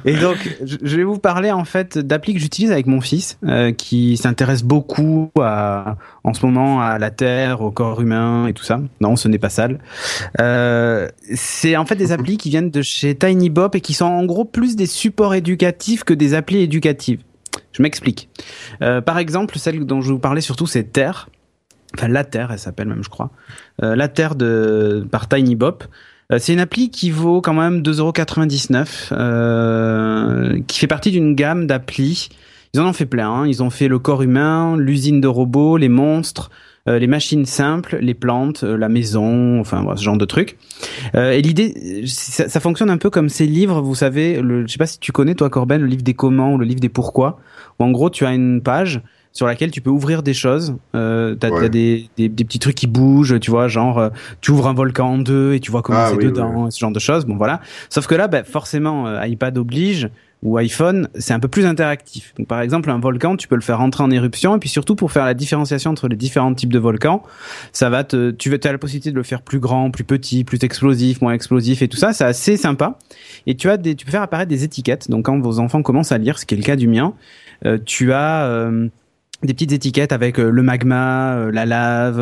et 0.06 0.18
donc, 0.18 0.58
je 0.62 0.98
vais 0.98 1.04
vous 1.04 1.18
parler 1.18 1.52
en 1.52 1.64
fait 1.64 1.98
d'applis 1.98 2.34
que 2.34 2.40
j'utilise 2.40 2.72
avec 2.72 2.88
mon 2.88 3.00
fils, 3.00 3.38
euh, 3.46 3.72
qui 3.72 4.18
s'intéresse 4.18 4.64
beaucoup 4.64 5.32
à, 5.40 5.96
en 6.24 6.34
ce 6.34 6.46
moment 6.46 6.82
à 6.82 7.00
la 7.00 7.10
Terre, 7.10 7.62
au 7.62 7.72
corps 7.72 8.02
humain 8.02 8.48
et 8.48 8.54
tout 8.54 8.66
ça. 8.66 8.82
Non, 9.00 9.16
ce 9.16 9.30
n'est 9.30 9.40
pas 9.40 9.50
sale. 9.50 9.80
Euh, 10.42 11.08
c'est 11.34 11.78
en 11.78 11.86
fait 11.86 11.96
des 11.96 12.12
applis 12.12 12.38
qui 12.38 12.50
viennent 12.50 12.70
de 12.70 12.82
chez 12.82 13.16
TinyBop 13.16 13.76
et 13.76 13.82
qui 13.82 13.94
sont 13.94 14.06
en 14.06 14.26
gros 14.26 14.46
plus 14.46 14.76
des 14.76 14.86
supports 14.88 15.34
éducatifs 15.34 16.04
que 16.04 16.14
des 16.14 16.34
applis 16.34 16.62
éducatives. 16.62 17.22
Je 17.72 17.82
m'explique. 17.82 18.30
Euh, 18.82 19.00
par 19.02 19.18
exemple, 19.18 19.58
celle 19.58 19.86
dont 19.86 20.02
je 20.02 20.12
vous 20.12 20.20
parlais 20.20 20.42
surtout, 20.42 20.68
c'est 20.68 20.84
Terre. 20.84 21.30
Enfin, 21.96 22.08
la 22.08 22.24
Terre, 22.24 22.52
elle 22.52 22.60
s'appelle 22.60 22.88
même, 22.88 23.04
je 23.04 23.10
crois. 23.10 23.32
Euh, 23.82 23.96
la 23.96 24.08
Terre 24.10 24.36
de 24.36 25.08
par 25.10 25.30
TinyBop. 25.30 25.84
Euh, 25.84 25.88
C'est 26.40 26.54
une 26.54 26.60
appli 26.60 26.90
qui 26.90 27.12
vaut 27.12 27.42
quand 27.42 27.54
même 27.54 27.82
2,99€, 27.82 29.10
euh, 29.12 30.60
qui 30.68 30.80
fait 30.80 30.88
partie 30.88 31.12
d'une 31.12 31.36
gamme 31.36 31.68
d'applis. 31.68 32.30
Ils 32.74 32.80
en 32.82 32.88
ont 32.88 32.94
fait 32.94 33.06
plein. 33.06 33.30
hein. 33.30 33.48
Ils 33.48 33.62
ont 33.62 33.70
fait 33.70 33.88
le 33.88 34.00
corps 34.00 34.24
humain, 34.24 34.76
l'usine 34.78 35.22
de 35.22 35.28
robots, 35.28 35.78
les 35.78 35.90
monstres, 35.90 36.50
euh, 36.90 36.98
les 36.98 37.08
machines 37.08 37.46
simples, 37.46 37.98
les 38.02 38.14
plantes, 38.14 38.64
euh, 38.64 38.76
la 38.76 38.90
maison, 38.90 39.60
enfin 39.60 39.84
voilà, 39.84 39.96
ce 39.96 40.04
genre 40.04 40.18
de 40.18 40.26
trucs. 40.26 40.58
Euh, 41.16 41.32
et 41.32 41.42
l'idée, 41.42 42.04
ça, 42.08 42.50
ça 42.50 42.60
fonctionne 42.60 42.90
un 42.90 42.98
peu 42.98 43.10
comme 43.10 43.30
ces 43.30 43.46
livres, 43.46 43.82
vous 43.82 43.96
savez, 43.96 44.42
le, 44.42 44.66
je 44.68 44.72
sais 44.72 44.78
pas 44.80 44.88
si 44.88 45.00
tu 45.00 45.12
connais 45.12 45.36
toi 45.36 45.50
Corben, 45.50 45.80
le 45.82 45.88
livre 45.88 46.04
des 46.04 46.14
comment 46.14 46.54
ou 46.54 46.58
le 46.58 46.66
livre 46.66 46.82
des 46.82 46.90
pourquoi. 46.90 47.40
Où 47.80 47.84
en 47.84 47.92
gros, 47.92 48.10
tu 48.10 48.26
as 48.26 48.34
une 48.34 48.62
page 48.62 49.02
sur 49.34 49.46
laquelle 49.48 49.72
tu 49.72 49.82
peux 49.82 49.90
ouvrir 49.90 50.24
des 50.24 50.34
choses. 50.34 50.76
Euh, 50.96 51.36
t'as, 51.36 51.50
Ouais. 51.50 51.70
des, 51.70 52.08
des, 52.18 52.30
des 52.30 52.44
petits 52.46 52.60
trucs 52.60 52.76
qui 52.76 52.88
bougent, 52.88 53.40
tu 53.42 53.52
vois, 53.52 53.68
genre 53.68 53.98
euh, 54.00 54.10
tu 54.42 54.52
ouvres 54.52 54.68
un 54.68 54.74
volcan 54.74 55.10
en 55.14 55.18
deux 55.18 55.54
et 55.54 55.60
tu 55.60 55.72
vois 55.72 55.82
comment 55.82 56.00
Ah 56.00 56.10
c'est 56.12 56.16
oui, 56.16 56.26
dedans, 56.26 56.70
ce 56.72 56.80
genre 56.80 56.92
de 56.92 57.00
choses. 57.00 57.26
Bon 57.26 57.36
voilà. 57.36 57.60
Sauf 57.90 58.08
que 58.08 58.16
là, 58.16 58.28
ben, 58.28 58.44
forcément, 58.46 59.08
euh, 59.08 59.26
iPad 59.28 59.58
oblige 59.58 60.08
ou 60.44 60.58
iPhone, 60.58 61.08
c'est 61.16 61.34
un 61.34 61.40
peu 61.40 61.48
plus 61.48 61.66
interactif. 61.66 62.34
Donc, 62.38 62.48
par 62.48 62.60
exemple, 62.60 62.92
un 62.92 63.00
volcan, 63.00 63.38
tu 63.38 63.48
peux 63.48 63.56
le 63.56 63.62
faire 63.62 63.78
rentrer 63.78 64.04
en 64.04 64.12
éruption 64.12 64.56
et 64.58 64.60
puis 64.60 64.68
surtout 64.68 64.94
pour 64.94 65.10
faire 65.10 65.24
la 65.24 65.34
différenciation 65.34 65.90
entre 65.92 66.10
les 66.10 66.18
différents 66.18 66.54
types 66.54 66.74
de 66.74 66.80
volcans, 66.80 67.24
ça 67.72 67.90
va 67.90 68.04
te, 68.04 68.32
tu 68.32 68.54
as 68.54 68.72
la 68.74 68.78
possibilité 68.78 69.12
de 69.12 69.16
le 69.16 69.24
faire 69.24 69.42
plus 69.42 69.60
grand, 69.60 69.90
plus 69.90 70.04
petit, 70.04 70.44
plus 70.44 70.60
explosif, 70.64 71.22
moins 71.22 71.32
explosif 71.32 71.82
et 71.82 71.88
tout 71.88 71.96
ça. 71.96 72.12
C'est 72.12 72.26
assez 72.26 72.58
sympa. 72.58 73.00
Et 73.48 73.56
tu 73.56 73.70
as 73.70 73.78
des, 73.78 73.96
tu 73.96 74.04
peux 74.06 74.12
faire 74.12 74.22
apparaître 74.22 74.50
des 74.50 74.66
étiquettes. 74.66 75.10
Donc, 75.10 75.26
quand 75.26 75.40
vos 75.40 75.60
enfants 75.60 75.82
commencent 75.82 76.12
à 76.12 76.18
lire, 76.18 76.38
ce 76.38 76.46
qui 76.46 76.56
est 76.56 76.58
le 76.58 76.64
cas 76.64 76.76
du 76.76 76.90
mien, 76.90 77.14
euh, 77.66 77.78
tu 77.84 78.12
as 78.12 78.44
euh, 78.46 78.90
des 79.44 79.54
petites 79.54 79.72
étiquettes 79.72 80.12
avec 80.12 80.40
euh, 80.40 80.50
le 80.50 80.64
magma, 80.64 81.36
euh, 81.36 81.52
la 81.52 81.66
lave, 81.66 82.20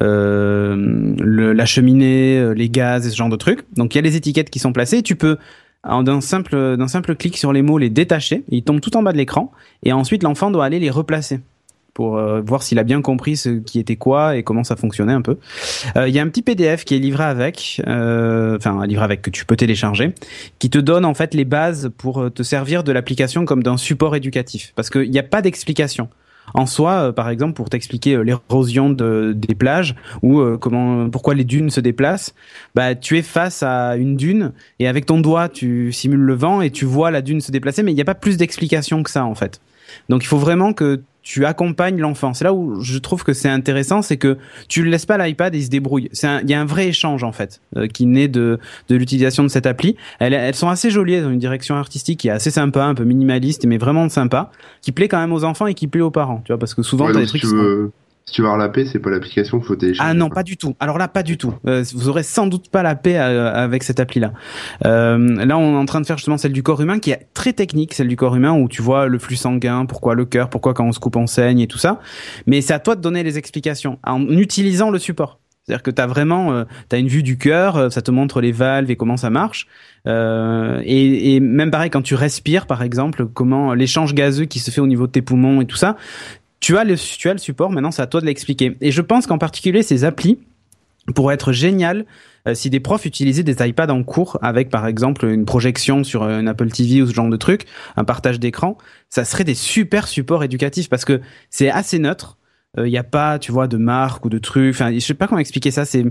euh, 0.00 1.14
la 1.18 1.66
cheminée, 1.66 2.54
les 2.54 2.68
gaz 2.68 3.06
et 3.06 3.10
ce 3.10 3.16
genre 3.16 3.28
de 3.28 3.36
trucs. 3.36 3.60
Donc 3.76 3.94
il 3.94 3.98
y 3.98 4.00
a 4.00 4.02
les 4.02 4.16
étiquettes 4.16 4.50
qui 4.50 4.58
sont 4.58 4.72
placées. 4.72 5.02
Tu 5.02 5.16
peux 5.16 5.36
d'un 5.84 6.20
simple 6.20 6.76
d'un 6.76 6.88
simple 6.88 7.14
clic 7.14 7.36
sur 7.36 7.52
les 7.52 7.62
mots 7.62 7.78
les 7.78 7.90
détacher. 7.90 8.44
Ils 8.48 8.62
tombent 8.62 8.80
tout 8.80 8.96
en 8.96 9.02
bas 9.02 9.12
de 9.12 9.16
l'écran 9.16 9.50
et 9.82 9.92
ensuite 9.92 10.22
l'enfant 10.22 10.50
doit 10.50 10.64
aller 10.64 10.78
les 10.78 10.90
replacer 10.90 11.40
pour 11.94 12.20
voir 12.42 12.62
s'il 12.62 12.78
a 12.78 12.84
bien 12.84 13.02
compris 13.02 13.36
ce 13.36 13.48
qui 13.58 13.78
était 13.78 13.96
quoi 13.96 14.36
et 14.36 14.42
comment 14.42 14.62
ça 14.62 14.76
fonctionnait 14.76 15.12
un 15.12 15.22
peu. 15.22 15.38
Il 15.96 16.10
y 16.10 16.18
a 16.18 16.22
un 16.22 16.28
petit 16.28 16.42
PDF 16.42 16.84
qui 16.84 16.94
est 16.94 16.98
livré 16.98 17.24
avec, 17.24 17.80
enfin 17.86 18.86
livré 18.86 19.04
avec 19.04 19.22
que 19.22 19.30
tu 19.30 19.44
peux 19.44 19.56
télécharger, 19.56 20.14
qui 20.58 20.70
te 20.70 20.78
donne 20.78 21.04
en 21.04 21.14
fait 21.14 21.34
les 21.34 21.44
bases 21.44 21.90
pour 21.96 22.30
te 22.32 22.42
servir 22.42 22.84
de 22.84 22.92
l'application 22.92 23.44
comme 23.44 23.62
d'un 23.62 23.76
support 23.76 24.14
éducatif, 24.16 24.72
parce 24.76 24.90
qu'il 24.90 25.10
n'y 25.10 25.18
a 25.18 25.24
pas 25.24 25.42
d'explication. 25.42 26.08
En 26.54 26.66
soi, 26.66 26.92
euh, 26.92 27.12
par 27.12 27.28
exemple, 27.28 27.54
pour 27.54 27.70
t'expliquer 27.70 28.14
euh, 28.14 28.22
l'érosion 28.22 28.90
de, 28.90 29.32
des 29.36 29.54
plages 29.54 29.94
ou 30.22 30.40
euh, 30.40 30.56
comment, 30.58 31.08
pourquoi 31.10 31.34
les 31.34 31.44
dunes 31.44 31.70
se 31.70 31.80
déplacent, 31.80 32.34
bah 32.74 32.94
tu 32.94 33.18
es 33.18 33.22
face 33.22 33.62
à 33.62 33.96
une 33.96 34.16
dune 34.16 34.52
et 34.78 34.88
avec 34.88 35.06
ton 35.06 35.20
doigt 35.20 35.48
tu 35.48 35.92
simules 35.92 36.20
le 36.20 36.34
vent 36.34 36.60
et 36.60 36.70
tu 36.70 36.84
vois 36.84 37.10
la 37.10 37.22
dune 37.22 37.40
se 37.40 37.52
déplacer, 37.52 37.82
mais 37.82 37.92
il 37.92 37.94
n'y 37.94 38.00
a 38.00 38.06
pas 38.06 38.14
plus 38.14 38.36
d'explication 38.36 39.02
que 39.02 39.10
ça 39.10 39.24
en 39.24 39.34
fait. 39.34 39.60
Donc 40.08 40.22
il 40.22 40.26
faut 40.26 40.38
vraiment 40.38 40.72
que 40.72 41.02
tu 41.22 41.44
accompagnes 41.44 42.00
l'enfant. 42.00 42.32
C'est 42.34 42.44
là 42.44 42.52
où 42.54 42.80
je 42.80 42.98
trouve 42.98 43.24
que 43.24 43.32
c'est 43.32 43.48
intéressant, 43.48 44.00
c'est 44.02 44.16
que 44.16 44.38
tu 44.68 44.82
le 44.82 44.90
laisses 44.90 45.06
pas 45.06 45.18
l'iPad 45.18 45.54
et 45.54 45.58
il 45.58 45.64
se 45.64 45.68
débrouille. 45.70 46.08
C'est 46.12 46.28
il 46.42 46.50
y 46.50 46.54
a 46.54 46.60
un 46.60 46.64
vrai 46.64 46.88
échange 46.88 47.24
en 47.24 47.32
fait 47.32 47.60
euh, 47.76 47.86
qui 47.88 48.06
naît 48.06 48.28
de 48.28 48.58
de 48.88 48.96
l'utilisation 48.96 49.42
de 49.42 49.48
cette 49.48 49.66
appli. 49.66 49.96
Elles, 50.18 50.32
elles 50.32 50.54
sont 50.54 50.68
assez 50.68 50.90
jolies, 50.90 51.14
elles 51.14 51.26
ont 51.26 51.30
une 51.30 51.38
direction 51.38 51.74
artistique 51.76 52.20
qui 52.20 52.28
est 52.28 52.32
assez 52.32 52.50
sympa, 52.50 52.84
un 52.84 52.94
peu 52.94 53.04
minimaliste, 53.04 53.66
mais 53.66 53.76
vraiment 53.78 54.08
sympa, 54.08 54.50
qui 54.82 54.92
plaît 54.92 55.08
quand 55.08 55.20
même 55.20 55.32
aux 55.32 55.44
enfants 55.44 55.66
et 55.66 55.74
qui 55.74 55.86
plaît 55.88 56.00
aux 56.00 56.10
parents. 56.10 56.40
Tu 56.44 56.52
vois, 56.52 56.58
parce 56.58 56.74
que 56.74 56.82
souvent 56.82 57.06
Ouais, 57.06 57.12
t'as 57.12 57.20
des 57.20 57.26
si 57.26 57.30
trucs 57.32 57.42
tu 57.42 57.46
qui 57.48 57.52
sont- 57.52 57.90
si 58.30 58.36
tu 58.36 58.42
veux 58.42 58.46
avoir 58.46 58.58
la 58.58 58.68
paix 58.68 58.84
c'est 58.84 59.00
pas 59.00 59.10
l'application 59.10 59.58
qu'il 59.58 59.66
faut 59.66 59.74
télécharger 59.74 60.08
ah 60.08 60.14
non, 60.14 60.28
pas 60.28 60.44
du 60.44 60.56
tout. 60.56 60.76
Alors 60.78 60.98
là, 60.98 61.08
pas 61.08 61.24
du 61.24 61.36
tout. 61.36 61.52
Euh, 61.66 61.84
vous 61.94 62.08
aurez 62.08 62.22
sans 62.22 62.46
doute 62.46 62.70
pas 62.70 62.82
la 62.82 62.94
paix 62.94 63.18
euh, 63.18 63.52
avec 63.52 63.82
cette 63.82 63.98
appli-là. 63.98 64.32
Euh, 64.86 65.44
là, 65.44 65.58
on 65.58 65.74
est 65.74 65.78
en 65.78 65.84
train 65.84 66.00
de 66.00 66.06
faire 66.06 66.16
justement 66.16 66.38
celle 66.38 66.52
du 66.52 66.62
corps 66.62 66.80
humain, 66.80 67.00
qui 67.00 67.10
est 67.10 67.28
très 67.34 67.52
technique, 67.52 67.92
celle 67.92 68.08
du 68.08 68.16
corps 68.16 68.36
humain, 68.36 68.52
où 68.52 68.68
tu 68.68 68.82
vois 68.82 69.06
le 69.06 69.18
flux 69.18 69.36
sanguin, 69.36 69.84
pourquoi 69.86 70.14
le 70.14 70.24
cœur, 70.24 70.48
pourquoi 70.48 70.74
quand 70.74 70.86
on 70.86 70.92
se 70.92 71.00
coupe 71.00 71.16
on 71.16 71.26
saigne 71.26 71.58
et 71.60 71.66
tout 71.66 71.78
ça. 71.78 72.00
Mais 72.46 72.60
c'est 72.60 72.72
à 72.72 72.78
toi 72.78 72.94
de 72.94 73.00
donner 73.00 73.24
les 73.24 73.36
explications 73.36 73.98
en 74.04 74.28
utilisant 74.28 74.90
le 74.90 75.00
support. 75.00 75.40
C'est-à-dire 75.70 75.82
que 75.82 75.90
tu 75.90 76.02
as 76.02 76.06
vraiment 76.06 76.52
euh, 76.52 76.64
t'as 76.88 76.98
une 76.98 77.06
vue 77.06 77.22
du 77.22 77.38
cœur, 77.38 77.76
euh, 77.76 77.90
ça 77.90 78.02
te 78.02 78.10
montre 78.10 78.40
les 78.40 78.50
valves 78.50 78.90
et 78.90 78.96
comment 78.96 79.16
ça 79.16 79.30
marche. 79.30 79.68
Euh, 80.08 80.80
et, 80.84 81.36
et 81.36 81.40
même 81.40 81.70
pareil, 81.70 81.90
quand 81.90 82.02
tu 82.02 82.14
respires, 82.14 82.66
par 82.66 82.82
exemple, 82.82 83.26
comment 83.26 83.74
l'échange 83.74 84.14
gazeux 84.14 84.46
qui 84.46 84.58
se 84.58 84.70
fait 84.70 84.80
au 84.80 84.86
niveau 84.86 85.06
de 85.06 85.12
tes 85.12 85.22
poumons 85.22 85.60
et 85.60 85.66
tout 85.66 85.76
ça, 85.76 85.96
tu 86.60 86.76
as 86.76 86.84
le, 86.84 86.96
tu 86.96 87.28
as 87.28 87.32
le 87.32 87.38
support, 87.38 87.70
maintenant 87.70 87.90
c'est 87.90 88.02
à 88.02 88.06
toi 88.06 88.20
de 88.20 88.26
l'expliquer. 88.26 88.76
Et 88.80 88.90
je 88.90 89.02
pense 89.02 89.26
qu'en 89.26 89.38
particulier 89.38 89.82
ces 89.82 90.04
applis 90.04 90.38
pourraient 91.14 91.34
être 91.34 91.52
géniales 91.52 92.04
euh, 92.46 92.54
si 92.54 92.70
des 92.70 92.80
profs 92.80 93.04
utilisaient 93.04 93.42
des 93.42 93.66
iPads 93.66 93.92
en 93.92 94.02
cours 94.02 94.38
avec 94.42 94.70
par 94.70 94.86
exemple 94.86 95.26
une 95.26 95.44
projection 95.44 96.04
sur 96.04 96.22
euh, 96.22 96.40
une 96.40 96.48
Apple 96.48 96.70
TV 96.70 97.02
ou 97.02 97.06
ce 97.06 97.14
genre 97.14 97.28
de 97.28 97.36
truc, 97.36 97.66
un 97.96 98.04
partage 98.04 98.38
d'écran, 98.40 98.78
ça 99.08 99.24
serait 99.24 99.44
des 99.44 99.54
super 99.54 100.08
supports 100.08 100.44
éducatifs 100.44 100.88
parce 100.88 101.04
que 101.04 101.20
c'est 101.50 101.70
assez 101.70 101.98
neutre. 101.98 102.36
Il 102.78 102.84
n'y 102.84 102.98
a 102.98 103.02
pas, 103.02 103.40
tu 103.40 103.50
vois, 103.50 103.66
de 103.66 103.76
marque 103.76 104.24
ou 104.24 104.28
de 104.28 104.38
trucs. 104.38 104.76
Enfin, 104.76 104.92
je 104.92 105.00
sais 105.00 105.12
pas 105.12 105.26
comment 105.26 105.40
expliquer 105.40 105.72
ça. 105.72 105.84
C'est 105.84 106.04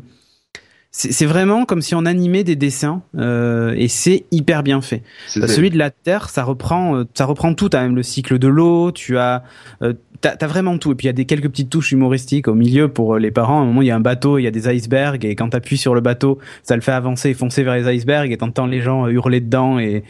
c'est 0.92 1.26
vraiment 1.28 1.66
comme 1.66 1.82
si 1.82 1.94
on 1.94 2.06
animait 2.06 2.44
des 2.44 2.56
dessins 2.56 3.04
euh, 3.16 3.76
et 3.78 3.88
c'est 3.88 4.26
hyper 4.32 4.64
bien 4.64 4.82
fait. 4.82 5.04
Bah, 5.36 5.48
celui 5.48 5.70
de 5.70 5.78
la 5.78 5.92
Terre, 5.92 6.30
ça 6.30 6.44
reprend, 6.44 6.96
euh, 6.96 7.04
ça 7.14 7.26
reprend 7.26 7.54
tout. 7.54 7.70
T'as 7.70 7.84
même 7.84 7.96
le 7.96 8.02
cycle 8.02 8.40
de 8.40 8.48
l'eau, 8.48 8.92
tu 8.92 9.18
as, 9.18 9.44
euh, 9.84 9.94
t'as, 10.22 10.48
vraiment 10.48 10.78
tout. 10.78 10.92
Et 10.92 10.96
puis 10.96 11.06
il 11.06 11.10
y 11.10 11.12
a 11.12 11.14
des 11.14 11.26
quelques 11.26 11.50
petites 11.50 11.70
touches 11.70 11.92
humoristiques 11.92 12.48
au 12.48 12.56
milieu 12.56 12.88
pour 12.88 13.16
euh, 13.16 13.20
les 13.20 13.32
parents. 13.32 13.60
À 13.60 13.62
un 13.64 13.66
moment, 13.66 13.82
il 13.82 13.88
y 13.88 13.92
a 13.92 13.96
un 13.96 14.02
bateau, 14.02 14.38
il 14.38 14.44
y 14.44 14.48
a 14.48 14.52
des 14.52 14.68
icebergs, 14.68 15.26
et 15.26 15.36
quand 15.36 15.50
t'appuies 15.50 15.78
sur 15.78 15.96
le 15.96 16.02
bateau, 16.02 16.40
ça 16.64 16.76
le 16.76 16.82
fait 16.82 16.92
avancer 16.92 17.30
et 17.30 17.34
foncer 17.34 17.64
vers 17.64 17.76
les 17.76 17.96
icebergs, 17.96 18.32
et 18.32 18.38
t'entends 18.38 18.66
les 18.66 18.82
gens 18.82 19.06
euh, 19.06 19.12
hurler 19.12 19.42
dedans 19.42 19.80
et 19.80 20.04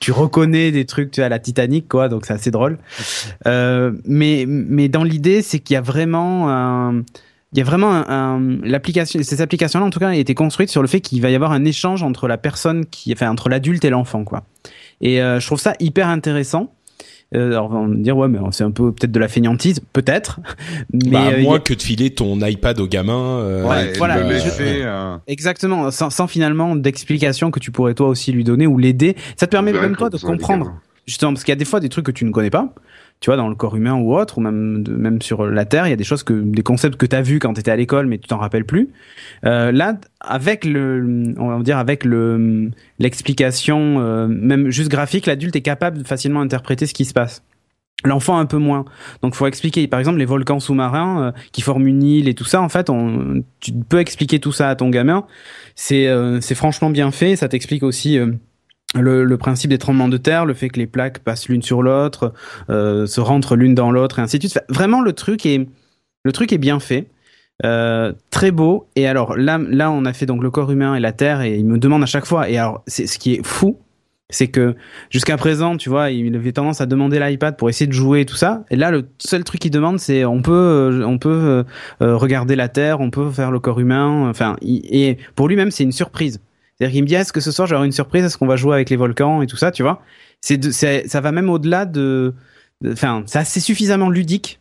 tu 0.00 0.12
reconnais 0.12 0.70
des 0.70 0.84
trucs 0.84 1.12
tu 1.12 1.20
la 1.20 1.38
Titanic 1.38 1.88
quoi 1.88 2.08
donc 2.08 2.26
c'est 2.26 2.34
assez 2.34 2.50
drôle 2.50 2.78
euh, 3.46 3.92
mais 4.04 4.44
mais 4.46 4.88
dans 4.88 5.04
l'idée 5.04 5.40
c'est 5.40 5.60
qu'il 5.60 5.74
y 5.74 5.76
a 5.76 5.80
vraiment 5.80 6.50
un 6.50 7.04
il 7.54 7.58
y 7.58 7.62
a 7.62 7.64
vraiment 7.64 7.90
un, 7.92 8.04
un- 8.08 8.58
l'application 8.64 9.20
ces 9.22 9.40
applications 9.40 9.80
là 9.80 9.86
en 9.86 9.90
tout 9.90 10.00
cas 10.00 10.08
ont 10.08 10.12
été 10.12 10.34
construites 10.34 10.70
sur 10.70 10.82
le 10.82 10.88
fait 10.88 11.00
qu'il 11.00 11.22
va 11.22 11.30
y 11.30 11.34
avoir 11.34 11.52
un 11.52 11.64
échange 11.64 12.02
entre 12.02 12.28
la 12.28 12.36
personne 12.36 12.84
qui 12.86 13.12
enfin 13.12 13.30
entre 13.30 13.48
l'adulte 13.48 13.84
et 13.84 13.90
l'enfant 13.90 14.24
quoi 14.24 14.42
et 15.00 15.22
euh, 15.22 15.40
je 15.40 15.46
trouve 15.46 15.60
ça 15.60 15.74
hyper 15.80 16.08
intéressant 16.08 16.74
euh, 17.34 17.48
alors 17.52 17.70
on 17.72 17.82
va 17.82 17.86
me 17.88 18.02
dire 18.02 18.16
ouais 18.16 18.28
mais 18.28 18.38
c'est 18.50 18.64
un 18.64 18.70
peu 18.70 18.92
peut-être 18.92 19.10
de 19.12 19.18
la 19.18 19.28
feignantise 19.28 19.80
peut-être 19.92 20.40
mais 20.92 21.10
bah, 21.10 21.26
euh, 21.28 21.38
a- 21.38 21.42
moins 21.42 21.58
que 21.60 21.74
de 21.74 21.82
filer 21.82 22.10
ton 22.10 22.38
iPad 22.44 22.78
au 22.80 22.86
gamin. 22.86 23.38
euh, 23.40 23.68
Ouais, 23.68 23.92
voilà, 23.98 24.18
le 24.18 24.24
euh, 24.26 24.28
laisser, 24.28 24.84
Exactement, 25.26 25.90
sans, 25.90 26.10
sans 26.10 26.26
finalement 26.26 26.76
d'explication 26.76 27.50
que 27.50 27.60
tu 27.60 27.70
pourrais 27.70 27.94
toi 27.94 28.08
aussi 28.08 28.30
lui 28.32 28.44
donner 28.44 28.66
ou 28.66 28.78
l'aider. 28.78 29.16
Ça 29.36 29.46
te 29.46 29.50
permet 29.52 29.72
même 29.72 29.96
toi 29.96 30.10
de 30.10 30.18
comprendre, 30.18 30.74
justement, 31.06 31.32
parce 31.32 31.44
qu'il 31.44 31.52
y 31.52 31.56
a 31.56 31.56
des 31.56 31.64
fois 31.64 31.80
des 31.80 31.88
trucs 31.88 32.04
que 32.06 32.12
tu 32.12 32.24
ne 32.26 32.30
connais 32.30 32.50
pas, 32.50 32.74
tu 33.20 33.30
vois, 33.30 33.36
dans 33.36 33.48
le 33.48 33.54
corps 33.54 33.74
humain 33.74 33.94
ou 33.94 34.14
autre, 34.14 34.38
ou 34.38 34.40
même, 34.42 34.84
même 34.86 35.22
sur 35.22 35.46
la 35.46 35.64
Terre, 35.64 35.86
il 35.86 35.90
y 35.90 35.94
a 35.94 35.96
des 35.96 36.04
choses 36.04 36.22
que, 36.22 36.34
des 36.34 36.62
concepts 36.62 36.96
que 36.96 37.06
tu 37.06 37.16
as 37.16 37.22
vus 37.22 37.38
quand 37.38 37.54
tu 37.54 37.60
étais 37.60 37.70
à 37.70 37.76
l'école, 37.76 38.06
mais 38.06 38.18
tu 38.18 38.28
t'en 38.28 38.36
rappelles 38.36 38.66
plus. 38.66 38.90
Euh, 39.46 39.72
là, 39.72 39.96
avec 40.20 40.64
le, 40.64 41.34
on 41.38 41.48
va 41.48 41.62
dire, 41.62 41.78
avec 41.78 42.04
le, 42.04 42.70
l'explication, 42.98 44.00
euh, 44.00 44.26
même 44.28 44.70
juste 44.70 44.90
graphique, 44.90 45.26
l'adulte 45.26 45.56
est 45.56 45.62
capable 45.62 45.98
de 45.98 46.06
facilement 46.06 46.40
interpréter 46.40 46.86
ce 46.86 46.92
qui 46.92 47.06
se 47.06 47.14
passe. 47.14 47.42
L'enfant 48.04 48.36
un 48.36 48.44
peu 48.44 48.58
moins. 48.58 48.84
Donc 49.22 49.34
faut 49.34 49.46
expliquer. 49.46 49.86
Par 49.88 49.98
exemple, 49.98 50.18
les 50.18 50.26
volcans 50.26 50.60
sous-marins 50.60 51.22
euh, 51.22 51.32
qui 51.52 51.62
forment 51.62 51.86
une 51.86 52.02
île 52.02 52.28
et 52.28 52.34
tout 52.34 52.44
ça, 52.44 52.60
en 52.60 52.68
fait, 52.68 52.90
on, 52.90 53.42
tu 53.60 53.72
peux 53.72 54.00
expliquer 54.00 54.40
tout 54.40 54.52
ça 54.52 54.68
à 54.68 54.74
ton 54.74 54.90
gamin. 54.90 55.24
C'est 55.74 56.08
euh, 56.08 56.42
c'est 56.42 56.54
franchement 56.54 56.90
bien 56.90 57.10
fait. 57.10 57.36
Ça 57.36 57.48
t'explique 57.48 57.82
aussi. 57.82 58.18
Le, 59.00 59.36
principe 59.36 59.70
des 59.70 59.78
tremblements 59.78 60.08
de 60.08 60.16
terre, 60.16 60.46
le 60.46 60.54
fait 60.54 60.68
que 60.68 60.78
les 60.78 60.86
plaques 60.86 61.20
passent 61.20 61.48
l'une 61.48 61.62
sur 61.62 61.82
l'autre, 61.82 62.32
euh, 62.70 63.06
se 63.06 63.20
rentrent 63.20 63.56
l'une 63.56 63.74
dans 63.74 63.90
l'autre, 63.90 64.18
et 64.18 64.22
ainsi 64.22 64.38
de 64.38 64.46
suite. 64.46 64.60
Vraiment, 64.68 65.00
le 65.00 65.12
truc 65.12 65.46
est, 65.46 65.66
le 66.24 66.32
truc 66.32 66.52
est 66.52 66.58
bien 66.58 66.80
fait, 66.80 67.08
euh, 67.64 68.12
très 68.30 68.50
beau. 68.50 68.88
Et 68.96 69.06
alors 69.06 69.36
là, 69.36 69.58
là, 69.58 69.90
on 69.90 70.04
a 70.04 70.12
fait 70.12 70.26
donc 70.26 70.42
le 70.42 70.50
corps 70.50 70.70
humain 70.70 70.94
et 70.94 71.00
la 71.00 71.12
terre, 71.12 71.42
et 71.42 71.56
il 71.56 71.64
me 71.64 71.78
demande 71.78 72.02
à 72.02 72.06
chaque 72.06 72.26
fois. 72.26 72.48
Et 72.48 72.58
alors, 72.58 72.82
c'est 72.86 73.06
ce 73.06 73.18
qui 73.18 73.34
est 73.34 73.46
fou, 73.46 73.78
c'est 74.30 74.48
que 74.48 74.74
jusqu'à 75.10 75.36
présent, 75.36 75.76
tu 75.76 75.88
vois, 75.88 76.10
il 76.10 76.34
avait 76.34 76.52
tendance 76.52 76.80
à 76.80 76.86
demander 76.86 77.18
l'iPad 77.18 77.56
pour 77.56 77.68
essayer 77.68 77.86
de 77.86 77.92
jouer 77.92 78.20
et 78.20 78.26
tout 78.26 78.36
ça. 78.36 78.64
Et 78.70 78.76
là, 78.76 78.90
le 78.90 79.06
seul 79.18 79.44
truc 79.44 79.60
qu'il 79.60 79.70
demande, 79.70 79.98
c'est 79.98 80.24
on 80.24 80.40
peut, 80.40 80.52
euh, 80.52 81.04
on 81.04 81.18
peut 81.18 81.64
regarder 82.00 82.56
la 82.56 82.68
Terre, 82.68 83.00
on 83.00 83.10
peut 83.10 83.30
faire 83.30 83.50
le 83.50 83.60
corps 83.60 83.80
humain. 83.80 84.28
Enfin, 84.28 84.56
et 84.62 85.18
pour 85.34 85.48
lui-même, 85.48 85.70
c'est 85.70 85.84
une 85.84 85.92
surprise. 85.92 86.40
C'est-à-dire 86.78 86.92
qu'il 86.92 87.02
me 87.02 87.08
dit 87.08 87.14
est-ce 87.14 87.32
que 87.32 87.40
ce 87.40 87.50
soir 87.52 87.66
j'aurai 87.68 87.86
une 87.86 87.92
surprise? 87.92 88.24
Est-ce 88.24 88.36
qu'on 88.38 88.46
va 88.46 88.56
jouer 88.56 88.74
avec 88.74 88.90
les 88.90 88.96
volcans 88.96 89.42
et 89.42 89.46
tout 89.46 89.56
ça, 89.56 89.70
tu 89.70 89.82
vois? 89.82 90.02
C'est, 90.40 90.56
de- 90.56 90.70
c'est, 90.70 91.06
ça 91.08 91.20
va 91.20 91.32
même 91.32 91.48
au-delà 91.50 91.86
de, 91.86 92.34
enfin, 92.86 93.22
c'est 93.26 93.38
assez 93.38 93.60
suffisamment 93.60 94.10
ludique. 94.10 94.60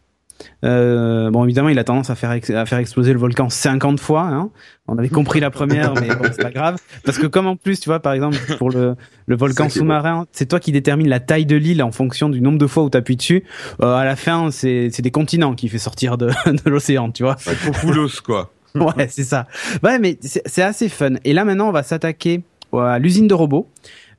Euh, 0.65 1.29
bon, 1.31 1.45
évidemment, 1.45 1.69
il 1.69 1.79
a 1.79 1.83
tendance 1.83 2.09
à 2.09 2.15
faire 2.15 2.31
à 2.31 2.65
faire 2.65 2.77
exploser 2.79 3.13
le 3.13 3.19
volcan 3.19 3.49
50 3.49 3.99
fois. 3.99 4.23
Hein. 4.23 4.49
On 4.87 4.97
avait 4.97 5.09
compris 5.09 5.39
la 5.39 5.49
première, 5.51 5.93
mais 5.93 6.07
bon, 6.07 6.23
c'est 6.25 6.41
pas 6.41 6.51
grave. 6.51 6.77
Parce 7.05 7.17
que 7.17 7.27
comme 7.27 7.47
en 7.47 7.55
plus, 7.55 7.79
tu 7.79 7.87
vois, 7.89 7.99
par 8.01 8.13
exemple, 8.13 8.37
pour 8.57 8.69
le, 8.69 8.95
le 9.25 9.35
volcan 9.37 9.65
sous-marin, 9.69 10.25
c'est 10.31 10.47
toi 10.47 10.59
qui 10.59 10.71
détermine 10.71 11.07
la 11.07 11.19
taille 11.21 11.45
de 11.45 11.55
l'île 11.55 11.81
en 11.81 11.91
fonction 11.91 12.29
du 12.29 12.41
nombre 12.41 12.57
de 12.57 12.67
fois 12.67 12.83
où 12.83 12.89
tu 12.89 12.97
appuies 12.97 13.15
dessus. 13.15 13.43
Euh, 13.81 13.95
à 13.95 14.03
la 14.05 14.15
fin, 14.15 14.51
c'est 14.51 14.89
c'est 14.91 15.01
des 15.01 15.11
continents 15.11 15.53
qui 15.55 15.69
fait 15.69 15.77
sortir 15.77 16.17
de, 16.17 16.27
de 16.45 16.69
l'océan, 16.69 17.11
tu 17.11 17.23
vois. 17.23 17.37
Popoulos, 17.65 18.21
quoi. 18.25 18.51
Ouais, 18.97 19.07
c'est 19.09 19.23
ça. 19.23 19.47
Ouais, 19.83 19.99
mais 19.99 20.17
c'est 20.21 20.63
assez 20.63 20.89
fun. 20.89 21.13
Et 21.23 21.33
là, 21.33 21.45
maintenant, 21.45 21.69
on 21.69 21.71
va 21.71 21.83
s'attaquer 21.83 22.41
à 22.73 22.99
l'usine 22.99 23.27
de 23.27 23.33
robots. 23.33 23.69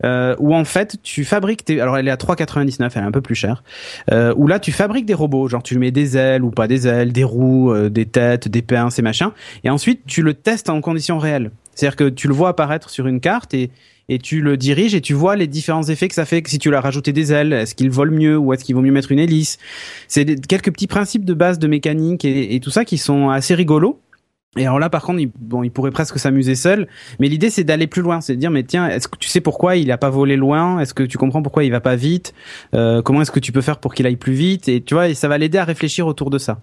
Euh, 0.04 0.34
où 0.40 0.52
en 0.52 0.64
fait 0.64 0.96
tu 1.04 1.24
fabriques 1.24 1.64
tes... 1.64 1.80
alors 1.80 1.96
elle 1.96 2.08
est 2.08 2.10
à 2.10 2.16
3,99 2.16 2.90
elle 2.96 3.02
est 3.02 3.06
un 3.06 3.12
peu 3.12 3.20
plus 3.20 3.36
chère 3.36 3.62
euh, 4.10 4.34
où 4.36 4.48
là 4.48 4.58
tu 4.58 4.72
fabriques 4.72 5.06
des 5.06 5.14
robots 5.14 5.46
genre 5.46 5.62
tu 5.62 5.78
mets 5.78 5.92
des 5.92 6.16
ailes 6.16 6.42
ou 6.42 6.50
pas 6.50 6.66
des 6.66 6.88
ailes 6.88 7.12
des 7.12 7.22
roues 7.22 7.72
euh, 7.72 7.88
des 7.88 8.04
têtes 8.04 8.48
des 8.48 8.60
pinces 8.60 8.98
et 8.98 9.02
machin 9.02 9.32
et 9.62 9.70
ensuite 9.70 10.00
tu 10.04 10.22
le 10.22 10.34
testes 10.34 10.68
en 10.68 10.80
conditions 10.80 11.18
réelles 11.18 11.52
c'est 11.76 11.86
à 11.86 11.90
dire 11.90 11.96
que 11.96 12.08
tu 12.08 12.26
le 12.26 12.34
vois 12.34 12.48
apparaître 12.48 12.90
sur 12.90 13.06
une 13.06 13.20
carte 13.20 13.54
et 13.54 13.70
et 14.08 14.18
tu 14.18 14.42
le 14.42 14.56
diriges 14.56 14.94
et 14.94 15.00
tu 15.00 15.14
vois 15.14 15.36
les 15.36 15.46
différents 15.46 15.84
effets 15.84 16.08
que 16.08 16.14
ça 16.14 16.24
fait 16.24 16.42
que 16.42 16.50
si 16.50 16.58
tu 16.58 16.70
leur 16.70 16.82
rajouté 16.82 17.12
des 17.12 17.32
ailes 17.32 17.52
est-ce 17.52 17.74
qu'il 17.74 17.90
vole 17.90 18.10
mieux 18.10 18.36
ou 18.36 18.52
est-ce 18.52 18.64
qu'il 18.64 18.74
vaut 18.74 18.82
mieux 18.82 18.92
mettre 18.92 19.12
une 19.12 19.18
hélice? 19.18 19.58
C'est 20.08 20.46
quelques 20.46 20.72
petits 20.72 20.86
principes 20.86 21.24
de 21.24 21.34
base 21.34 21.58
de 21.58 21.66
mécanique 21.66 22.24
et, 22.24 22.54
et 22.54 22.60
tout 22.60 22.70
ça 22.70 22.84
qui 22.84 22.98
sont 22.98 23.30
assez 23.30 23.54
rigolos 23.54 24.00
et 24.56 24.66
alors 24.66 24.78
là, 24.78 24.88
par 24.88 25.02
contre, 25.02 25.20
il, 25.20 25.30
bon, 25.38 25.62
il 25.62 25.70
pourrait 25.70 25.90
presque 25.90 26.18
s'amuser 26.18 26.54
seul. 26.54 26.86
Mais 27.18 27.28
l'idée, 27.28 27.50
c'est 27.50 27.64
d'aller 27.64 27.86
plus 27.86 28.02
loin. 28.02 28.20
C'est 28.20 28.34
de 28.34 28.40
dire, 28.40 28.50
mais 28.50 28.62
tiens, 28.62 28.88
est-ce 28.88 29.08
que 29.08 29.18
tu 29.18 29.28
sais 29.28 29.40
pourquoi 29.40 29.76
il 29.76 29.90
a 29.90 29.98
pas 29.98 30.10
volé 30.10 30.36
loin? 30.36 30.78
Est-ce 30.78 30.94
que 30.94 31.02
tu 31.02 31.18
comprends 31.18 31.42
pourquoi 31.42 31.64
il 31.64 31.70
va 31.70 31.80
pas 31.80 31.96
vite? 31.96 32.34
Euh, 32.74 33.02
Comment 33.02 33.22
est-ce 33.22 33.32
que 33.32 33.40
tu 33.40 33.52
peux 33.52 33.60
faire 33.62 33.78
pour 33.78 33.94
qu'il 33.94 34.06
aille 34.06 34.16
plus 34.16 34.32
vite? 34.32 34.68
Et 34.68 34.80
tu 34.80 34.94
vois, 34.94 35.08
et 35.08 35.14
ça 35.14 35.28
va 35.28 35.38
l'aider 35.38 35.58
à 35.58 35.64
réfléchir 35.64 36.06
autour 36.06 36.30
de 36.30 36.38
ça. 36.38 36.60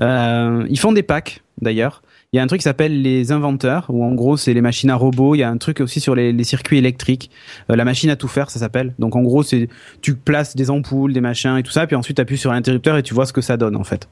Euh, 0.00 0.66
ils 0.68 0.78
font 0.78 0.92
des 0.92 1.02
packs, 1.02 1.42
d'ailleurs. 1.60 2.02
Il 2.32 2.36
y 2.36 2.38
a 2.38 2.44
un 2.44 2.46
truc 2.46 2.60
qui 2.60 2.64
s'appelle 2.64 3.02
les 3.02 3.32
inventeurs, 3.32 3.86
où 3.88 4.04
en 4.04 4.14
gros, 4.14 4.36
c'est 4.36 4.54
les 4.54 4.60
machines 4.60 4.88
à 4.90 4.94
robots. 4.94 5.34
Il 5.34 5.38
y 5.38 5.42
a 5.42 5.50
un 5.50 5.56
truc 5.56 5.80
aussi 5.80 5.98
sur 5.98 6.14
les, 6.14 6.44
circuits 6.44 6.78
électriques. 6.78 7.28
Euh, 7.70 7.74
la 7.74 7.84
machine 7.84 8.08
à 8.08 8.14
tout 8.14 8.28
faire, 8.28 8.50
ça 8.50 8.60
s'appelle. 8.60 8.94
Donc 9.00 9.16
en 9.16 9.22
gros, 9.22 9.42
c'est 9.42 9.68
tu 10.00 10.14
places 10.14 10.54
des 10.54 10.70
ampoules, 10.70 11.12
des 11.12 11.20
machins 11.20 11.56
et 11.56 11.64
tout 11.64 11.72
ça, 11.72 11.88
puis 11.88 11.96
ensuite 11.96 12.14
tu 12.14 12.22
appuies 12.22 12.38
sur 12.38 12.52
l'interrupteur 12.52 12.96
et 12.96 13.02
tu 13.02 13.14
vois 13.14 13.26
ce 13.26 13.32
que 13.32 13.40
ça 13.40 13.56
donne, 13.56 13.74
en 13.74 13.82
fait. 13.82 14.08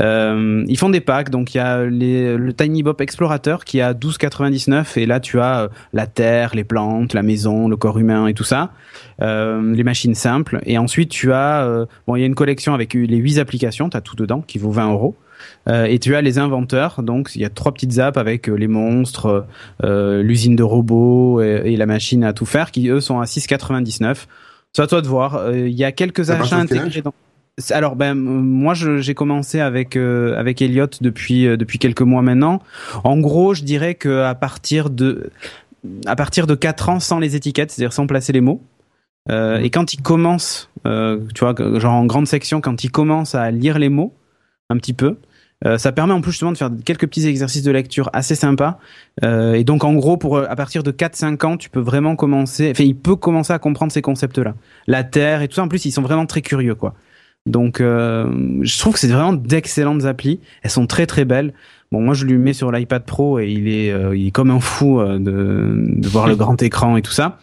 Euh, 0.00 0.64
ils 0.68 0.78
font 0.78 0.88
des 0.88 1.00
packs, 1.00 1.30
donc 1.30 1.54
il 1.54 1.58
y 1.58 1.60
a 1.60 1.84
les, 1.84 2.36
le 2.36 2.52
Tiny 2.52 2.82
Bop 2.82 3.00
Explorateur 3.00 3.64
qui 3.64 3.80
à 3.80 3.92
12,99 3.92 4.98
et 4.98 5.06
là 5.06 5.20
tu 5.20 5.38
as 5.40 5.60
euh, 5.60 5.68
la 5.92 6.06
terre, 6.06 6.54
les 6.54 6.64
plantes, 6.64 7.14
la 7.14 7.22
maison, 7.22 7.68
le 7.68 7.76
corps 7.76 7.98
humain 7.98 8.26
et 8.26 8.34
tout 8.34 8.44
ça, 8.44 8.72
euh, 9.20 9.74
les 9.74 9.84
machines 9.84 10.14
simples. 10.14 10.60
Et 10.64 10.78
ensuite 10.78 11.10
tu 11.10 11.32
as, 11.32 11.64
euh, 11.64 11.86
bon 12.06 12.16
il 12.16 12.20
y 12.20 12.22
a 12.22 12.26
une 12.26 12.34
collection 12.34 12.74
avec 12.74 12.94
les 12.94 13.16
huit 13.16 13.38
applications, 13.38 13.90
tu 13.90 13.96
as 13.96 14.00
tout 14.00 14.16
dedans 14.16 14.40
qui 14.40 14.58
vaut 14.58 14.70
20 14.70 14.92
euros. 14.92 15.16
Euh, 15.68 15.84
et 15.84 15.98
tu 15.98 16.14
as 16.14 16.22
les 16.22 16.38
inventeurs, 16.38 17.02
donc 17.02 17.30
il 17.34 17.42
y 17.42 17.44
a 17.44 17.50
trois 17.50 17.72
petites 17.72 17.98
apps 17.98 18.18
avec 18.18 18.48
euh, 18.48 18.54
les 18.54 18.68
monstres, 18.68 19.46
euh, 19.84 20.22
l'usine 20.22 20.56
de 20.56 20.62
robots 20.62 21.40
et, 21.40 21.62
et 21.72 21.76
la 21.76 21.86
machine 21.86 22.24
à 22.24 22.32
tout 22.32 22.46
faire 22.46 22.70
qui 22.70 22.88
eux 22.88 23.00
sont 23.00 23.20
à 23.20 23.24
6,99. 23.24 24.26
C'est 24.72 24.82
à 24.82 24.86
toi 24.86 25.02
de 25.02 25.06
voir. 25.06 25.52
Il 25.54 25.68
y 25.68 25.84
a 25.84 25.92
quelques 25.92 26.26
Ça 26.26 26.38
achats 26.38 26.56
intégrés 26.56 27.02
dans. 27.02 27.12
Alors 27.70 27.96
ben 27.96 28.14
moi 28.14 28.72
j'ai 28.74 29.14
commencé 29.14 29.60
avec 29.60 29.94
euh, 29.94 30.38
avec 30.38 30.62
Elliot 30.62 30.86
depuis 31.02 31.46
euh, 31.46 31.58
depuis 31.58 31.78
quelques 31.78 32.00
mois 32.00 32.22
maintenant. 32.22 32.62
En 33.04 33.18
gros, 33.18 33.52
je 33.52 33.62
dirais 33.62 33.94
que 33.94 34.22
à 34.22 34.34
partir 34.34 34.88
de 34.88 35.30
à 36.06 36.16
partir 36.16 36.46
de 36.46 36.54
4 36.54 36.88
ans 36.88 37.00
sans 37.00 37.18
les 37.18 37.36
étiquettes, 37.36 37.70
c'est-à-dire 37.70 37.92
sans 37.92 38.06
placer 38.06 38.32
les 38.32 38.40
mots. 38.40 38.62
Euh, 39.30 39.58
et 39.58 39.68
quand 39.68 39.92
il 39.92 40.00
commence, 40.00 40.70
tu 40.84 41.40
vois, 41.40 41.54
genre 41.78 41.92
en 41.92 42.06
grande 42.06 42.26
section, 42.26 42.62
quand 42.62 42.84
il 42.84 42.90
commence 42.90 43.34
à 43.34 43.50
lire 43.50 43.78
les 43.78 43.90
mots 43.90 44.14
un 44.70 44.78
petit 44.78 44.94
peu, 44.94 45.18
euh, 45.66 45.78
ça 45.78 45.92
permet 45.92 46.12
en 46.12 46.20
plus 46.20 46.32
justement 46.32 46.52
de 46.52 46.56
faire 46.56 46.70
quelques 46.84 47.06
petits 47.06 47.26
exercices 47.26 47.62
de 47.62 47.70
lecture 47.70 48.10
assez 48.12 48.34
sympas. 48.34 48.78
Euh, 49.22 49.54
et 49.54 49.64
donc 49.64 49.84
en 49.84 49.94
gros, 49.94 50.16
pour 50.16 50.36
euh, 50.36 50.46
à 50.48 50.56
partir 50.56 50.82
de 50.82 50.90
4-5 50.90 51.46
ans, 51.46 51.56
tu 51.56 51.70
peux 51.70 51.80
vraiment 51.80 52.16
commencer. 52.16 52.70
Enfin, 52.70 52.84
il 52.84 52.96
peut 52.96 53.16
commencer 53.16 53.52
à 53.52 53.58
comprendre 53.58 53.92
ces 53.92 54.02
concepts-là. 54.02 54.54
La 54.86 55.04
Terre 55.04 55.42
et 55.42 55.48
tout 55.48 55.54
ça. 55.54 55.62
En 55.62 55.68
plus, 55.68 55.84
ils 55.84 55.92
sont 55.92 56.02
vraiment 56.02 56.26
très 56.26 56.42
curieux, 56.42 56.74
quoi. 56.74 56.94
Donc, 57.46 57.80
euh, 57.80 58.60
je 58.62 58.78
trouve 58.78 58.94
que 58.94 59.00
c'est 59.00 59.08
vraiment 59.08 59.32
d'excellentes 59.32 60.04
applis. 60.04 60.40
Elles 60.62 60.70
sont 60.70 60.86
très 60.86 61.06
très 61.06 61.24
belles. 61.24 61.52
Bon, 61.92 62.00
moi, 62.00 62.14
je 62.14 62.24
lui 62.24 62.38
mets 62.38 62.54
sur 62.54 62.72
l'iPad 62.72 63.04
Pro 63.04 63.38
et 63.38 63.48
il 63.50 63.68
est, 63.68 63.92
euh, 63.92 64.16
il 64.16 64.26
est 64.26 64.30
comme 64.30 64.50
un 64.50 64.58
fou 64.60 64.98
euh, 64.98 65.18
de, 65.18 65.76
de 66.00 66.08
voir 66.08 66.26
le 66.26 66.34
grand 66.36 66.60
écran 66.62 66.96
et 66.96 67.02
tout 67.02 67.12
ça. 67.12 67.38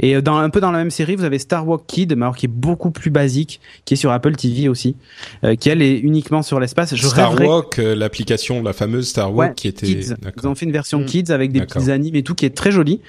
Et 0.00 0.16
euh, 0.16 0.20
dans 0.20 0.36
un 0.36 0.50
peu 0.50 0.60
dans 0.60 0.70
la 0.72 0.78
même 0.78 0.90
série, 0.90 1.14
vous 1.16 1.24
avez 1.24 1.38
Star 1.38 1.66
Walk 1.66 1.84
Kid, 1.86 2.14
mais 2.16 2.22
alors 2.24 2.36
qui 2.36 2.46
est 2.46 2.48
beaucoup 2.52 2.90
plus 2.90 3.10
basique, 3.10 3.60
qui 3.84 3.94
est 3.94 3.96
sur 3.96 4.10
Apple 4.10 4.34
TV 4.34 4.68
aussi, 4.68 4.96
euh, 5.44 5.54
qui 5.54 5.68
elle 5.70 5.80
est 5.82 5.98
uniquement 5.98 6.42
sur 6.42 6.58
l'espace. 6.60 6.94
Je 6.94 7.06
Star 7.06 7.30
rêverais- 7.30 7.46
Walk, 7.46 7.78
euh, 7.78 7.94
l'application, 7.94 8.62
la 8.62 8.72
fameuse 8.72 9.08
Star 9.08 9.32
Walk 9.32 9.50
Ouais, 9.50 9.54
qui 9.54 9.68
était. 9.68 9.86
Kids. 9.86 10.14
Ils 10.42 10.48
ont 10.48 10.54
fait 10.54 10.66
une 10.66 10.72
version 10.72 10.98
Mm. 11.00 11.04
Kids 11.06 11.30
avec 11.32 11.52
des 11.52 11.60
petits 11.62 11.90
animes 11.90 12.16
et 12.16 12.22
tout 12.22 12.34
qui 12.34 12.44
est 12.44 12.54
très 12.56 12.70
joli. 12.72 13.00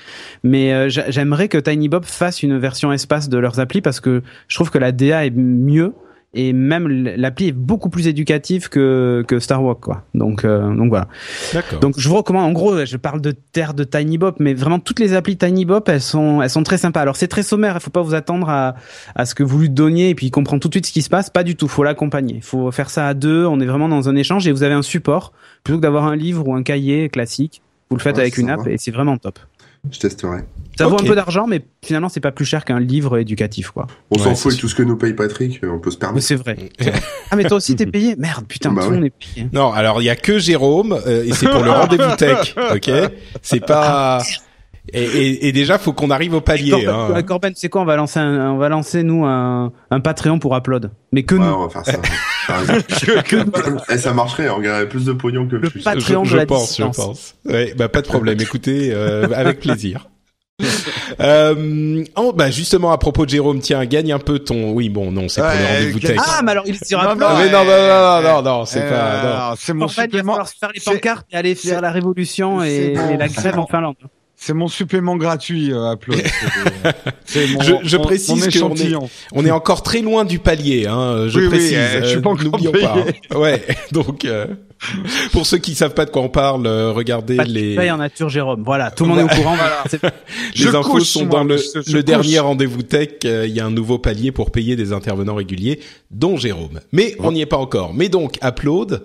Mais 0.44 0.72
euh, 0.74 0.90
j'a- 0.90 1.10
j'aimerais 1.10 1.48
que 1.50 1.58
Tiny 1.58 1.90
Bob 1.90 2.06
fasse 2.06 2.44
une 2.44 2.58
version 2.60 2.94
espace 2.94 3.30
de 3.30 3.38
leurs 3.40 3.60
applis 3.60 3.82
parce 3.82 4.00
que 4.00 4.22
je 4.48 4.56
trouve 4.56 4.70
que 4.70 4.78
la 4.78 4.92
DA 4.92 5.26
est 5.26 5.36
mieux 5.36 5.94
et 6.34 6.52
même 6.54 6.88
l'appli 6.88 7.48
est 7.48 7.52
beaucoup 7.52 7.90
plus 7.90 8.08
éducative 8.08 8.70
que 8.70 9.24
que 9.28 9.40
Star 9.40 9.64
Walk 9.64 9.80
quoi. 9.80 10.04
Donc 10.14 10.46
euh, 10.46 10.74
donc 10.76 10.90
voilà. 10.90 11.08
D'accord. 11.54 11.80
Donc 11.80 11.96
je 11.98 12.10
vous 12.10 12.16
recommande. 12.16 12.46
En 12.46 12.52
gros, 12.52 12.86
je 12.86 12.98
parle 12.98 13.22
de 13.22 13.32
terre 13.32 13.74
de 13.74 13.84
Tiny 13.84 14.18
Bop, 14.18 14.38
mais 14.40 14.54
vraiment 14.54 14.80
toutes 14.80 15.00
les 15.00 15.14
applis 15.14 15.38
Tiny 15.38 15.66
Bop, 15.66 15.88
elles 15.90 16.02
sont, 16.02 16.42
elles 16.42 16.50
sont 16.50 16.64
très 16.64 16.78
sympas. 16.78 17.02
Alors 17.02 17.16
c'est 17.16 17.28
très 17.28 17.44
sommaire. 17.44 17.76
Il 17.78 17.82
faut 17.82 17.92
pas 17.92 18.02
vous 18.02 18.16
attendre 18.16 18.50
à, 18.50 18.76
à 19.16 19.26
ce 19.26 19.36
que 19.36 19.44
vous 19.44 19.60
lui 19.60 19.70
donniez 19.70 20.10
et 20.10 20.16
puis 20.16 20.28
il 20.28 20.32
comprend 20.32 20.60
tout 20.60 20.70
de 20.70 20.74
suite 20.74 20.88
ce 20.88 20.92
qui 20.92 21.02
se 21.02 21.10
passe. 21.10 21.30
Pas 21.30 21.44
du 21.44 21.56
tout. 21.56 21.68
Faut 21.68 21.84
l'accompagner. 21.84 22.42
Faut 22.42 22.72
faire 22.72 22.90
ça 22.90 23.08
à 23.08 23.14
deux. 23.14 23.46
On 23.46 23.60
est 23.60 23.66
vraiment 23.66 23.90
dans 23.90 24.10
un 24.10 24.16
échange 24.16 24.48
et 24.48 24.52
vous 24.52 24.64
avez 24.64 24.74
un 24.76 24.82
support 24.82 25.34
plutôt 25.64 25.78
que 25.78 25.84
d'avoir 25.84 26.06
un 26.06 26.16
livre 26.16 26.48
ou 26.48 26.56
un 26.56 26.64
cahier 26.64 27.10
classique. 27.10 27.62
Vous 27.90 27.98
le 27.98 28.02
faites 28.02 28.16
Ouais, 28.16 28.22
avec 28.22 28.38
une 28.38 28.50
app 28.50 28.66
et 28.68 28.78
c'est 28.78 28.92
vraiment 28.92 29.18
top. 29.18 29.38
Je 29.92 30.00
testerai. 30.00 30.46
Ça 30.78 30.88
vaut 30.88 30.96
Ok. 30.96 31.04
un 31.04 31.08
peu 31.08 31.16
d'argent, 31.16 31.46
mais 31.48 31.62
finalement 31.84 32.10
c'est 32.10 32.20
pas 32.20 32.32
plus 32.32 32.46
cher 32.46 32.66
qu'un 32.66 32.80
livre 32.80 33.18
éducatif, 33.18 33.70
quoi. 33.72 33.88
On 34.12 34.18
s'en 34.18 34.34
fout 34.36 34.52
sûr. 34.54 34.62
tout 34.62 34.68
ce 34.70 34.76
que 34.76 34.84
nous 34.84 34.98
paye 34.98 35.14
Patrick, 35.14 35.64
euh, 35.64 35.70
on 35.72 35.80
peut 35.80 35.92
se 35.92 35.98
Mais 35.98 36.00
permettre. 36.02 36.26
c'est 36.28 36.36
vrai. 36.36 36.58
Ah 37.32 37.36
mais 37.36 37.44
toi 37.44 37.58
aussi 37.58 37.76
t'es 37.76 37.86
payé? 37.88 38.16
Merde, 38.18 38.46
putain, 38.48 38.72
Bah 38.72 38.82
tout 38.84 38.90
le 38.90 38.96
ouais. 38.96 39.02
monde 39.02 39.06
est 39.08 39.34
payé. 39.36 39.48
Non, 39.54 39.72
alors 39.72 40.02
il 40.02 40.06
y 40.06 40.10
a 40.10 40.16
que 40.16 40.40
Jérôme 40.40 41.00
euh, 41.06 41.24
et 41.26 41.32
c'est 41.34 41.48
pour 41.50 41.64
le 41.64 41.72
rendez-vous 41.72 42.16
tech, 42.18 42.56
ok? 42.74 42.90
C'est 43.42 43.66
pas. 43.66 44.22
Et, 44.92 45.02
et, 45.02 45.48
et 45.48 45.52
déjà, 45.54 45.78
faut 45.78 45.94
qu'on 45.94 46.10
arrive 46.10 46.34
au 46.34 46.42
palier. 46.42 46.72
Corben, 46.86 47.16
hein. 47.16 47.24
Corben, 47.24 47.54
c'est 47.56 47.70
quoi? 47.70 47.82
On 47.84 47.86
va 47.86 47.96
lancer, 47.96 48.20
un, 48.20 48.52
on 48.52 48.58
va 48.58 48.68
lancer 48.68 49.02
nous 49.04 49.24
un, 49.24 49.72
un 49.92 50.00
Patreon 50.02 50.40
pour 50.40 50.58
Upload. 50.58 50.92
Mais 51.14 51.24
que 51.24 51.36
Ouais, 51.36 51.42
nous. 51.46 51.54
on 51.54 51.68
va 51.68 51.70
faire 51.70 51.86
ça. 51.86 52.00
T'as 52.48 52.58
raison. 52.58 52.74
Et 53.90 53.98
ça 53.98 54.12
marcherait, 54.14 54.50
on 54.50 54.60
gagnerait 54.60 54.90
plus 54.90 55.06
de 55.06 55.14
pognon 55.14 55.48
que 55.48 55.56
Le 55.56 55.70
plus. 55.70 55.82
pat- 55.84 55.98
Je, 55.98 56.06
Patreon 56.06 56.24
de 56.24 56.28
je 56.28 56.36
la 56.36 56.46
pense, 56.46 56.78
je 56.78 56.84
distance. 56.84 56.96
pense. 56.98 57.36
Ouais, 57.46 57.74
bah 57.78 57.88
pas 57.88 58.02
de 58.02 58.08
problème. 58.08 58.38
Écoutez, 58.42 58.90
euh, 58.92 59.30
avec 59.34 59.62
plaisir. 59.62 60.10
Euh, 61.20 62.04
oh, 62.16 62.34
bah 62.34 62.50
justement 62.50 62.92
à 62.92 62.98
propos 62.98 63.26
de 63.26 63.30
Jérôme, 63.30 63.60
tiens, 63.60 63.86
gagne 63.86 64.12
un 64.12 64.20
peu 64.20 64.40
ton. 64.40 64.72
Oui, 64.72 64.90
bon, 64.90 65.12
non, 65.12 65.30
c'est 65.30 65.42
pour 65.42 65.50
le 65.52 65.66
rendez-vous 65.76 66.00
tech. 66.00 66.18
Ah, 66.20 66.42
mais 66.44 66.52
alors 66.52 66.64
il 66.66 66.76
est 66.76 66.86
sur. 66.86 67.00
Ah, 67.00 67.14
mais 67.14 67.22
non, 67.22 67.30
non, 67.30 67.66
non, 67.66 68.22
non, 68.22 68.22
non, 68.24 68.42
non, 68.42 68.66
c'est 68.66 68.82
Euh, 68.82 68.90
pas. 68.90 69.54
C'est 69.60 69.74
mon 69.74 69.86
Corben, 69.86 70.10
il 70.12 70.18
va 70.18 70.24
falloir 70.24 70.48
se 70.48 70.56
faire 70.60 70.72
les 70.74 70.82
pancartes 70.82 71.28
et 71.32 71.36
aller 71.38 71.56
faire 71.56 71.82
la 71.82 71.92
révolution 71.92 72.64
et, 72.64 72.96
c'est 72.96 73.02
bon. 73.02 73.10
et 73.14 73.18
la 73.18 73.28
grève 73.28 73.60
en 73.60 73.68
Finlande. 73.68 73.96
C'est 74.36 74.54
mon 74.54 74.68
supplément 74.68 75.16
gratuit, 75.16 75.72
euh, 75.72 75.94
Upload. 75.94 76.22
C'est- 77.26 77.48
mon, 77.48 77.62
Je- 77.62 77.74
je 77.84 77.98
mon- 77.98 78.04
précise 78.04 78.32
on 78.32 78.38
est- 78.44 78.48
échantillon. 78.48 79.10
On 79.32 79.46
est 79.46 79.52
encore 79.52 79.84
très 79.84 80.02
loin 80.02 80.26
du 80.26 80.40
palier, 80.40 80.86
hein. 80.86 81.28
Je 81.30 81.38
Oui, 81.40 81.44
oui, 81.46 81.50
précise. 81.50 81.74
euh, 81.78 82.02
je 82.04 82.08
suis 82.10 82.22
pas 82.22 82.32
encore 82.32 82.44
N'oublions 82.46 82.72
payé. 82.72 82.86
pas. 83.30 83.38
Ouais. 83.40 83.64
Donc, 83.94 84.26
euh, 84.26 84.48
pour 85.32 85.46
ceux 85.46 85.60
qui 85.60 85.76
savent 85.76 85.94
pas 85.94 86.04
de 86.04 86.10
quoi 86.10 86.24
on 86.24 86.30
parle, 86.30 86.68
euh, 86.68 86.92
regardez 86.92 87.38
Pas 87.38 87.46
de 87.46 87.52
les. 87.52 87.76
paye 87.76 87.90
en 87.92 87.98
nature, 87.98 88.28
Jérôme. 88.28 88.64
Voilà, 88.66 88.92
tout 88.92 89.04
le 89.06 89.12
monde 89.12 89.20
est 89.20 89.24
au 89.24 89.28
courant. 89.28 89.56
Les 89.94 90.00
Je 90.56 90.68
infos 90.70 90.90
couche, 90.90 91.04
sont 91.08 91.26
moi, 91.26 91.40
dans 91.40 91.44
le, 91.46 91.56
je- 91.58 91.64
je 91.76 91.78
le 91.78 91.84
couche. 92.02 92.04
dernier 92.06 92.40
rendez-vous 92.40 92.82
tech. 92.84 93.10
euh, 93.24 93.46
Il 93.48 93.54
y 93.56 93.62
a 93.62 93.66
un 93.66 93.72
nouveau 93.72 93.98
palier 93.98 94.34
pour 94.34 94.52
payer 94.52 94.76
des 94.76 94.92
intervenants 94.92 95.36
réguliers, 95.36 95.80
dont 96.12 96.36
Jérôme. 96.36 96.82
Mais 96.92 97.16
on 97.20 97.32
n'y 97.32 97.40
est 97.42 97.46
pas 97.46 97.58
encore. 97.58 97.94
Mais 97.94 98.10
donc, 98.10 98.40
upload. 98.44 99.04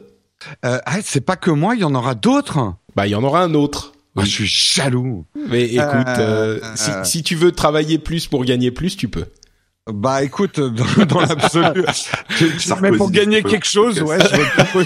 Euh, 0.64 0.78
ah, 0.84 0.96
c'est 1.04 1.20
pas 1.24 1.36
que 1.36 1.50
moi, 1.52 1.74
il 1.76 1.82
y 1.82 1.84
en 1.84 1.94
aura 1.94 2.14
d'autres. 2.16 2.58
Bah, 2.96 3.06
il 3.06 3.10
y 3.10 3.14
en 3.14 3.22
aura 3.22 3.42
un 3.42 3.54
autre. 3.54 3.92
Ah, 4.16 4.22
je 4.24 4.30
suis 4.30 4.46
jaloux. 4.46 5.24
Mais 5.48 5.64
écoute, 5.64 5.80
euh, 6.18 6.58
Euh, 6.62 6.72
si, 6.74 6.90
euh. 6.90 7.04
si 7.04 7.22
tu 7.22 7.34
veux 7.36 7.52
travailler 7.52 7.98
plus 7.98 8.26
pour 8.26 8.44
gagner 8.44 8.70
plus, 8.70 8.96
tu 8.96 9.08
peux. 9.08 9.26
Bah 9.90 10.22
écoute, 10.22 10.58
dans, 10.60 11.04
dans 11.06 11.20
l'absolu, 11.20 11.84
mais 12.82 12.92
pour 12.92 13.10
gagner 13.10 13.42
quelque 13.42 13.66
chose, 13.66 14.02
ouais, 14.02 14.18
je 14.20 14.36
vais 14.36 14.84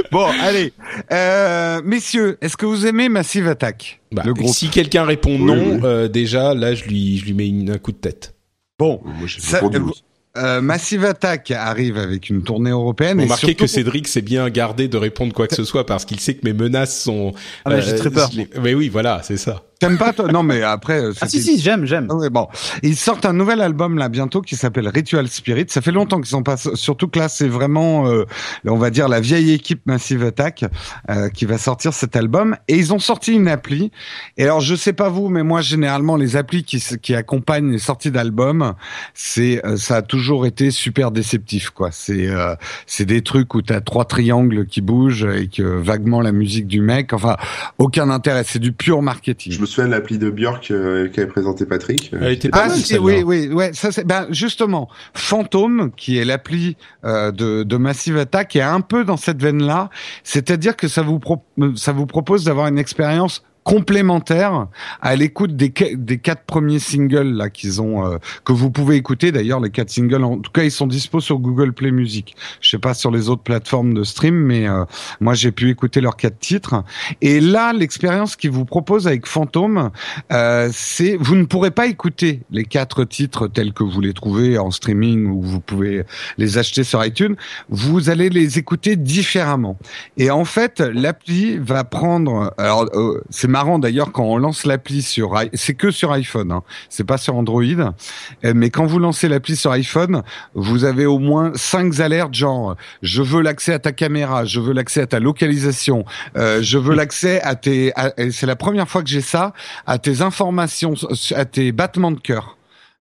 bon, 0.12 0.26
allez, 0.42 0.72
euh, 1.12 1.80
messieurs, 1.84 2.36
est-ce 2.40 2.56
que 2.56 2.66
vous 2.66 2.86
aimez 2.86 3.08
Massive 3.08 3.48
Attack, 3.48 4.00
Bah, 4.12 4.22
le 4.26 4.34
groupe? 4.34 4.54
si 4.54 4.68
quelqu'un 4.68 5.04
répond 5.04 5.36
Oui, 5.36 5.42
non, 5.44 5.74
oui. 5.76 5.80
euh, 5.84 6.08
déjà 6.08 6.54
là, 6.54 6.74
je 6.74 6.84
lui, 6.84 7.18
je 7.18 7.24
lui 7.24 7.32
mets 7.34 7.48
une, 7.48 7.70
un 7.70 7.78
coup 7.78 7.92
de 7.92 7.96
tête. 7.96 8.34
Bon, 8.78 9.00
Moi, 9.04 9.26
Ça- 9.38 9.64
oui. 9.64 9.92
Euh, 10.36 10.60
Massive 10.60 11.04
Attack 11.04 11.50
arrive 11.50 11.96
avec 11.98 12.30
une 12.30 12.42
tournée 12.42 12.70
européenne. 12.70 13.20
et 13.20 13.24
Remarquez 13.24 13.48
surtout- 13.48 13.64
que 13.64 13.66
Cédric 13.70 14.06
s'est 14.08 14.22
bien 14.22 14.48
gardé 14.50 14.88
de 14.88 14.96
répondre 14.96 15.32
quoi 15.32 15.46
que 15.48 15.54
ce 15.54 15.64
soit 15.64 15.86
parce 15.86 16.04
qu'il 16.04 16.20
sait 16.20 16.34
que 16.34 16.40
mes 16.44 16.52
menaces 16.52 17.00
sont. 17.02 17.32
Ah, 17.64 17.70
mais 17.70 17.82
j'ai 17.82 17.96
très 17.96 18.10
peur. 18.10 18.30
Mais 18.62 18.74
oui, 18.74 18.88
voilà, 18.88 19.22
c'est 19.24 19.36
ça. 19.36 19.62
T'aimes 19.80 19.96
pas 19.96 20.12
toi? 20.12 20.30
Non, 20.30 20.42
mais 20.42 20.62
après. 20.62 21.00
euh, 21.02 21.12
Ah 21.22 21.26
si, 21.26 21.40
si, 21.42 21.58
j'aime, 21.58 21.86
j'aime. 21.86 22.06
Ah 22.10 22.14
ouais, 22.14 22.28
bon. 22.28 22.46
Ils 22.82 22.96
sortent 22.96 23.24
un 23.24 23.32
nouvel 23.32 23.62
album 23.62 23.96
là 23.96 24.10
bientôt 24.10 24.42
qui 24.42 24.54
s'appelle 24.54 24.86
Ritual 24.88 25.26
Spirit. 25.28 25.64
Ça 25.68 25.80
fait 25.80 25.90
longtemps 25.90 26.18
qu'ils 26.18 26.26
sont 26.26 26.42
pas, 26.42 26.58
surtout 26.58 27.08
que 27.08 27.18
là 27.18 27.30
c'est 27.30 27.48
vraiment, 27.48 28.06
euh, 28.06 28.26
on 28.66 28.76
va 28.76 28.90
dire 28.90 29.08
la 29.08 29.20
vieille 29.20 29.52
équipe 29.52 29.80
Massive 29.86 30.22
Attack 30.22 30.66
euh, 31.08 31.30
qui 31.30 31.46
va 31.46 31.56
sortir 31.56 31.94
cet 31.94 32.14
album. 32.14 32.56
Et 32.68 32.76
ils 32.76 32.92
ont 32.92 32.98
sorti 32.98 33.32
une 33.32 33.48
appli. 33.48 33.90
Et 34.36 34.44
alors 34.44 34.60
je 34.60 34.74
sais 34.74 34.92
pas 34.92 35.08
vous, 35.08 35.28
mais 35.30 35.42
moi 35.42 35.62
généralement 35.62 36.16
les 36.16 36.36
applis 36.36 36.62
qui 36.62 36.84
qui 37.00 37.14
accompagnent 37.14 37.72
les 37.72 37.78
sorties 37.78 38.10
d'albums, 38.10 38.74
c'est 39.14 39.64
euh, 39.64 39.78
ça 39.78 39.96
a 39.96 40.02
toujours 40.02 40.44
été 40.44 40.70
super 40.70 41.10
déceptif 41.10 41.70
quoi. 41.70 41.88
C'est 41.90 42.28
euh, 42.28 42.54
c'est 42.84 43.06
des 43.06 43.22
trucs 43.22 43.54
où 43.54 43.62
t'as 43.62 43.80
trois 43.80 44.04
triangles 44.04 44.66
qui 44.66 44.82
bougent 44.82 45.24
et 45.24 45.48
que 45.48 45.62
vaguement 45.62 46.20
la 46.20 46.32
musique 46.32 46.66
du 46.66 46.82
mec. 46.82 47.14
Enfin 47.14 47.38
aucun 47.78 48.10
intérêt. 48.10 48.44
C'est 48.46 48.58
du 48.58 48.72
pur 48.72 49.00
marketing. 49.00 49.52
Je 49.52 49.60
me 49.62 49.69
souviens 49.70 49.86
de 49.86 49.92
l'appli 49.92 50.18
de 50.18 50.30
Björk 50.30 50.70
euh, 50.70 51.08
qu'avait 51.08 51.26
présenté 51.26 51.64
Patrick. 51.66 52.12
Elle 52.20 52.32
était 52.32 52.48
pas 52.48 52.62
Ah 52.64 52.68
mal, 52.68 52.76
si, 52.78 52.98
oui, 52.98 53.22
oui, 53.24 53.48
ouais, 53.48 53.72
ça 53.72 53.92
c'est 53.92 54.04
ben 54.06 54.26
justement 54.30 54.88
Phantom 55.14 55.90
qui 55.96 56.18
est 56.18 56.24
l'appli 56.24 56.76
euh, 57.04 57.30
de, 57.30 57.62
de 57.62 57.76
Massive 57.76 58.16
Attack 58.18 58.56
est 58.56 58.62
un 58.62 58.80
peu 58.80 59.04
dans 59.04 59.16
cette 59.16 59.40
veine-là, 59.42 59.90
c'est-à-dire 60.24 60.76
que 60.76 60.88
ça 60.88 61.02
vous 61.02 61.18
pro- 61.18 61.44
ça 61.76 61.92
vous 61.92 62.06
propose 62.06 62.44
d'avoir 62.44 62.66
une 62.66 62.78
expérience 62.78 63.44
complémentaire 63.64 64.68
à 65.00 65.16
l'écoute 65.16 65.56
des, 65.56 65.72
des 65.94 66.18
quatre 66.18 66.44
premiers 66.44 66.78
singles 66.78 67.32
là 67.36 67.50
qu'ils 67.50 67.80
ont 67.80 68.06
euh, 68.06 68.18
que 68.44 68.52
vous 68.52 68.70
pouvez 68.70 68.96
écouter 68.96 69.32
d'ailleurs 69.32 69.60
les 69.60 69.70
quatre 69.70 69.90
singles 69.90 70.24
en 70.24 70.38
tout 70.38 70.50
cas 70.50 70.62
ils 70.62 70.70
sont 70.70 70.86
dispo 70.86 71.20
sur 71.20 71.38
Google 71.38 71.72
Play 71.72 71.90
Music 71.90 72.34
je 72.60 72.70
sais 72.70 72.78
pas 72.78 72.94
sur 72.94 73.10
les 73.10 73.28
autres 73.28 73.42
plateformes 73.42 73.94
de 73.94 74.02
stream 74.02 74.34
mais 74.34 74.68
euh, 74.68 74.84
moi 75.20 75.34
j'ai 75.34 75.52
pu 75.52 75.70
écouter 75.70 76.00
leurs 76.00 76.16
quatre 76.16 76.38
titres 76.38 76.82
et 77.20 77.40
là 77.40 77.72
l'expérience 77.72 78.36
qu'ils 78.36 78.50
vous 78.50 78.64
proposent 78.64 79.06
avec 79.06 79.26
Phantom 79.26 79.90
euh, 80.32 80.70
c'est 80.72 81.16
vous 81.16 81.36
ne 81.36 81.44
pourrez 81.44 81.70
pas 81.70 81.86
écouter 81.86 82.40
les 82.50 82.64
quatre 82.64 83.04
titres 83.04 83.46
tels 83.46 83.72
que 83.72 83.84
vous 83.84 84.00
les 84.00 84.14
trouvez 84.14 84.58
en 84.58 84.70
streaming 84.70 85.26
ou 85.26 85.42
vous 85.42 85.60
pouvez 85.60 86.04
les 86.38 86.58
acheter 86.58 86.84
sur 86.84 87.04
iTunes. 87.04 87.36
Vous 87.68 88.10
allez 88.10 88.30
les 88.30 88.58
écouter 88.58 88.96
différemment. 88.96 89.78
Et 90.16 90.30
en 90.30 90.44
fait, 90.44 90.80
l'appli 90.80 91.58
va 91.58 91.84
prendre. 91.84 92.54
Alors, 92.58 92.86
euh, 92.94 93.22
c'est 93.30 93.48
marrant 93.50 93.78
d'ailleurs 93.78 94.12
quand 94.12 94.24
on 94.24 94.38
lance 94.38 94.64
l'appli 94.64 95.02
sur. 95.02 95.38
C'est 95.54 95.74
que 95.74 95.90
sur 95.90 96.12
iPhone. 96.12 96.52
Hein, 96.52 96.62
c'est 96.88 97.04
pas 97.04 97.18
sur 97.18 97.36
Android. 97.36 97.62
Euh, 97.62 98.52
Mais 98.54 98.70
quand 98.70 98.86
vous 98.86 98.98
lancez 98.98 99.28
l'appli 99.28 99.56
sur 99.56 99.72
iPhone, 99.72 100.22
vous 100.54 100.84
avez 100.84 101.06
au 101.06 101.18
moins 101.18 101.52
cinq 101.54 102.00
alertes 102.00 102.34
genre 102.34 102.76
je 103.02 103.22
veux 103.22 103.42
l'accès 103.42 103.74
à 103.74 103.78
ta 103.78 103.92
caméra, 103.92 104.44
je 104.44 104.60
veux 104.60 104.72
l'accès 104.72 105.02
à 105.02 105.06
ta 105.06 105.20
localisation, 105.20 106.04
euh, 106.36 106.62
je 106.62 106.78
veux 106.78 106.94
l'accès 106.94 107.40
à 107.42 107.54
tes. 107.54 107.92
C'est 108.30 108.46
la 108.46 108.56
première 108.56 108.88
fois 108.88 109.02
que 109.02 109.08
j'ai 109.08 109.20
ça 109.20 109.52
à 109.86 109.98
tes 109.98 110.22
informations, 110.22 110.94
à 111.34 111.44
tes 111.44 111.72
battements 111.72 112.12
de 112.12 112.20
cœur. 112.20 112.56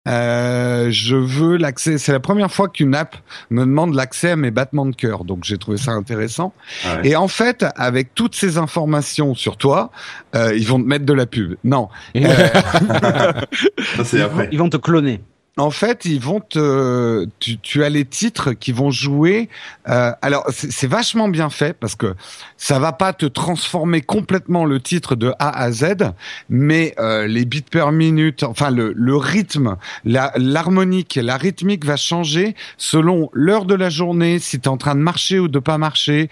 Euh, 0.07 0.87
je 0.91 1.15
veux 1.15 1.57
l'accès. 1.57 1.97
C'est 1.97 2.11
la 2.11 2.19
première 2.19 2.51
fois 2.51 2.69
qu'une 2.69 2.93
app 2.95 3.15
me 3.49 3.61
demande 3.61 3.95
l'accès 3.95 4.31
à 4.31 4.35
mes 4.35 4.51
battements 4.51 4.85
de 4.85 4.95
cœur, 4.95 5.23
donc 5.25 5.43
j'ai 5.43 5.57
trouvé 5.57 5.77
ça 5.77 5.91
intéressant. 5.91 6.53
Ah 6.85 6.97
ouais. 6.97 7.09
Et 7.09 7.15
en 7.15 7.27
fait, 7.27 7.65
avec 7.75 8.13
toutes 8.13 8.35
ces 8.35 8.57
informations 8.57 9.33
sur 9.33 9.57
toi, 9.57 9.91
euh, 10.35 10.55
ils 10.55 10.67
vont 10.67 10.81
te 10.81 10.87
mettre 10.87 11.05
de 11.05 11.13
la 11.13 11.25
pub. 11.25 11.55
Non, 11.63 11.89
Euh, 12.15 12.21
Ça, 14.03 14.25
après. 14.25 14.49
Ils 14.51 14.59
vont 14.59 14.69
te 14.69 14.77
cloner. 14.77 15.21
En 15.57 15.71
fait, 15.71 16.03
ils 16.03 16.19
vont 16.19 16.41
te, 16.41 17.25
tu, 17.39 17.57
tu 17.59 17.85
as 17.85 17.89
les 17.89 18.03
titres 18.03 18.51
qui 18.51 18.73
vont 18.73 18.91
jouer. 18.91 19.47
Euh, 19.87 20.11
alors, 20.21 20.45
c'est 20.51 20.87
vachement 20.87 21.29
bien 21.29 21.49
fait 21.49 21.71
parce 21.71 21.95
que 21.95 22.13
ça 22.57 22.77
va 22.77 22.91
pas 22.91 23.13
te 23.13 23.25
transformer 23.25 24.01
complètement 24.01 24.65
le 24.65 24.81
titre 24.81 25.15
de 25.15 25.31
A 25.39 25.57
à 25.57 25.71
Z, 25.71 26.11
mais 26.49 26.93
euh, 26.99 27.25
les 27.27 27.45
bits 27.45 27.61
per 27.61 27.91
minute, 27.93 28.43
enfin 28.43 28.69
le, 28.69 28.91
le 28.93 29.15
rythme, 29.15 29.77
l'harmonique, 30.03 31.17
la 31.21 31.37
rythmique 31.37 31.85
va 31.85 31.95
changer 31.95 32.53
selon 32.77 33.29
l'heure 33.31 33.63
de 33.63 33.75
la 33.75 33.89
journée, 33.89 34.39
si 34.39 34.59
tu 34.59 34.65
es 34.65 34.67
en 34.67 34.77
train 34.77 34.95
de 34.95 34.99
marcher 34.99 35.39
ou 35.39 35.47
de 35.47 35.59
pas 35.59 35.77
marcher. 35.77 36.29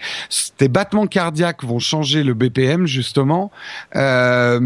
Tes 0.58 0.68
battements 0.68 1.06
cardiaques 1.06 1.64
vont 1.64 1.78
changer 1.78 2.24
le 2.24 2.34
BPM 2.34 2.86
justement. 2.86 3.50
Euh, 3.96 4.60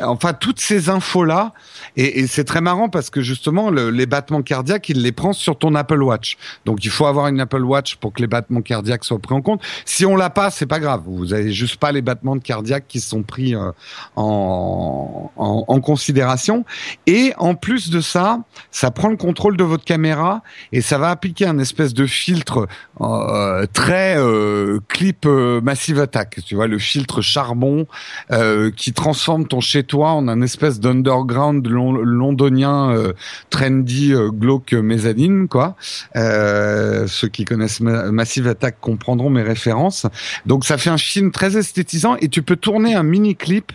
enfin, 0.00 0.32
toutes 0.32 0.60
ces 0.60 0.90
infos 0.90 1.24
là. 1.24 1.54
Et, 1.96 2.20
et 2.20 2.26
c'est 2.28 2.44
très 2.44 2.60
marrant 2.60 2.88
parce 2.88 3.10
que 3.10 3.15
justement, 3.20 3.70
le- 3.70 3.90
les 3.90 4.06
battements 4.06 4.42
cardiaques, 4.42 4.88
il 4.88 5.02
les 5.02 5.12
prend 5.12 5.32
sur 5.32 5.58
ton 5.58 5.74
Apple 5.74 6.02
Watch. 6.02 6.36
Donc, 6.64 6.84
il 6.84 6.90
faut 6.90 7.06
avoir 7.06 7.28
une 7.28 7.40
Apple 7.40 7.62
Watch 7.64 7.96
pour 7.96 8.12
que 8.12 8.20
les 8.20 8.26
battements 8.26 8.62
cardiaques 8.62 9.04
soient 9.04 9.18
pris 9.18 9.34
en 9.34 9.42
compte. 9.42 9.62
Si 9.84 10.04
on 10.06 10.16
l'a 10.16 10.30
pas, 10.30 10.50
c'est 10.50 10.66
pas 10.66 10.80
grave. 10.80 11.02
Vous 11.06 11.32
avez 11.34 11.52
juste 11.52 11.76
pas 11.76 11.92
les 11.92 12.02
battements 12.02 12.38
cardiaques 12.38 12.86
qui 12.88 13.00
sont 13.00 13.22
pris 13.22 13.54
euh, 13.54 13.70
en, 14.16 15.30
en, 15.36 15.80
considération. 15.80 16.64
Et 17.06 17.32
en 17.38 17.54
plus 17.54 17.90
de 17.90 18.00
ça, 18.00 18.40
ça 18.70 18.90
prend 18.90 19.08
le 19.08 19.16
contrôle 19.16 19.56
de 19.56 19.64
votre 19.64 19.84
caméra 19.84 20.42
et 20.72 20.80
ça 20.80 20.98
va 20.98 21.10
appliquer 21.10 21.46
un 21.46 21.58
espèce 21.58 21.94
de 21.94 22.06
filtre 22.06 22.66
euh, 23.00 23.66
très 23.72 24.16
euh, 24.18 24.80
clip 24.88 25.26
Massive 25.26 26.00
Attack. 26.00 26.38
Tu 26.44 26.54
vois, 26.54 26.66
le 26.66 26.78
filtre 26.78 27.20
charbon 27.20 27.86
qui 28.76 28.92
transforme 28.92 29.46
ton 29.46 29.60
chez 29.60 29.84
toi 29.84 30.10
en 30.12 30.28
un 30.28 30.40
espèce 30.42 30.80
d'underground 30.80 31.66
lon- 31.66 31.92
londonien 31.92 33.05
trendy 33.50 34.12
euh, 34.12 34.30
glauque 34.30 34.72
mezzanine 34.72 35.48
quoi. 35.48 35.76
Euh, 36.16 37.06
ceux 37.06 37.28
qui 37.28 37.44
connaissent 37.44 37.80
Ma- 37.80 38.10
Massive 38.10 38.46
Attack 38.48 38.76
comprendront 38.80 39.30
mes 39.30 39.42
références. 39.42 40.06
Donc 40.46 40.64
ça 40.64 40.78
fait 40.78 40.90
un 40.90 40.98
film 40.98 41.30
très 41.30 41.56
esthétisant 41.56 42.16
et 42.16 42.28
tu 42.28 42.42
peux 42.42 42.56
tourner 42.56 42.94
un 42.94 43.02
mini 43.02 43.36
clip 43.36 43.72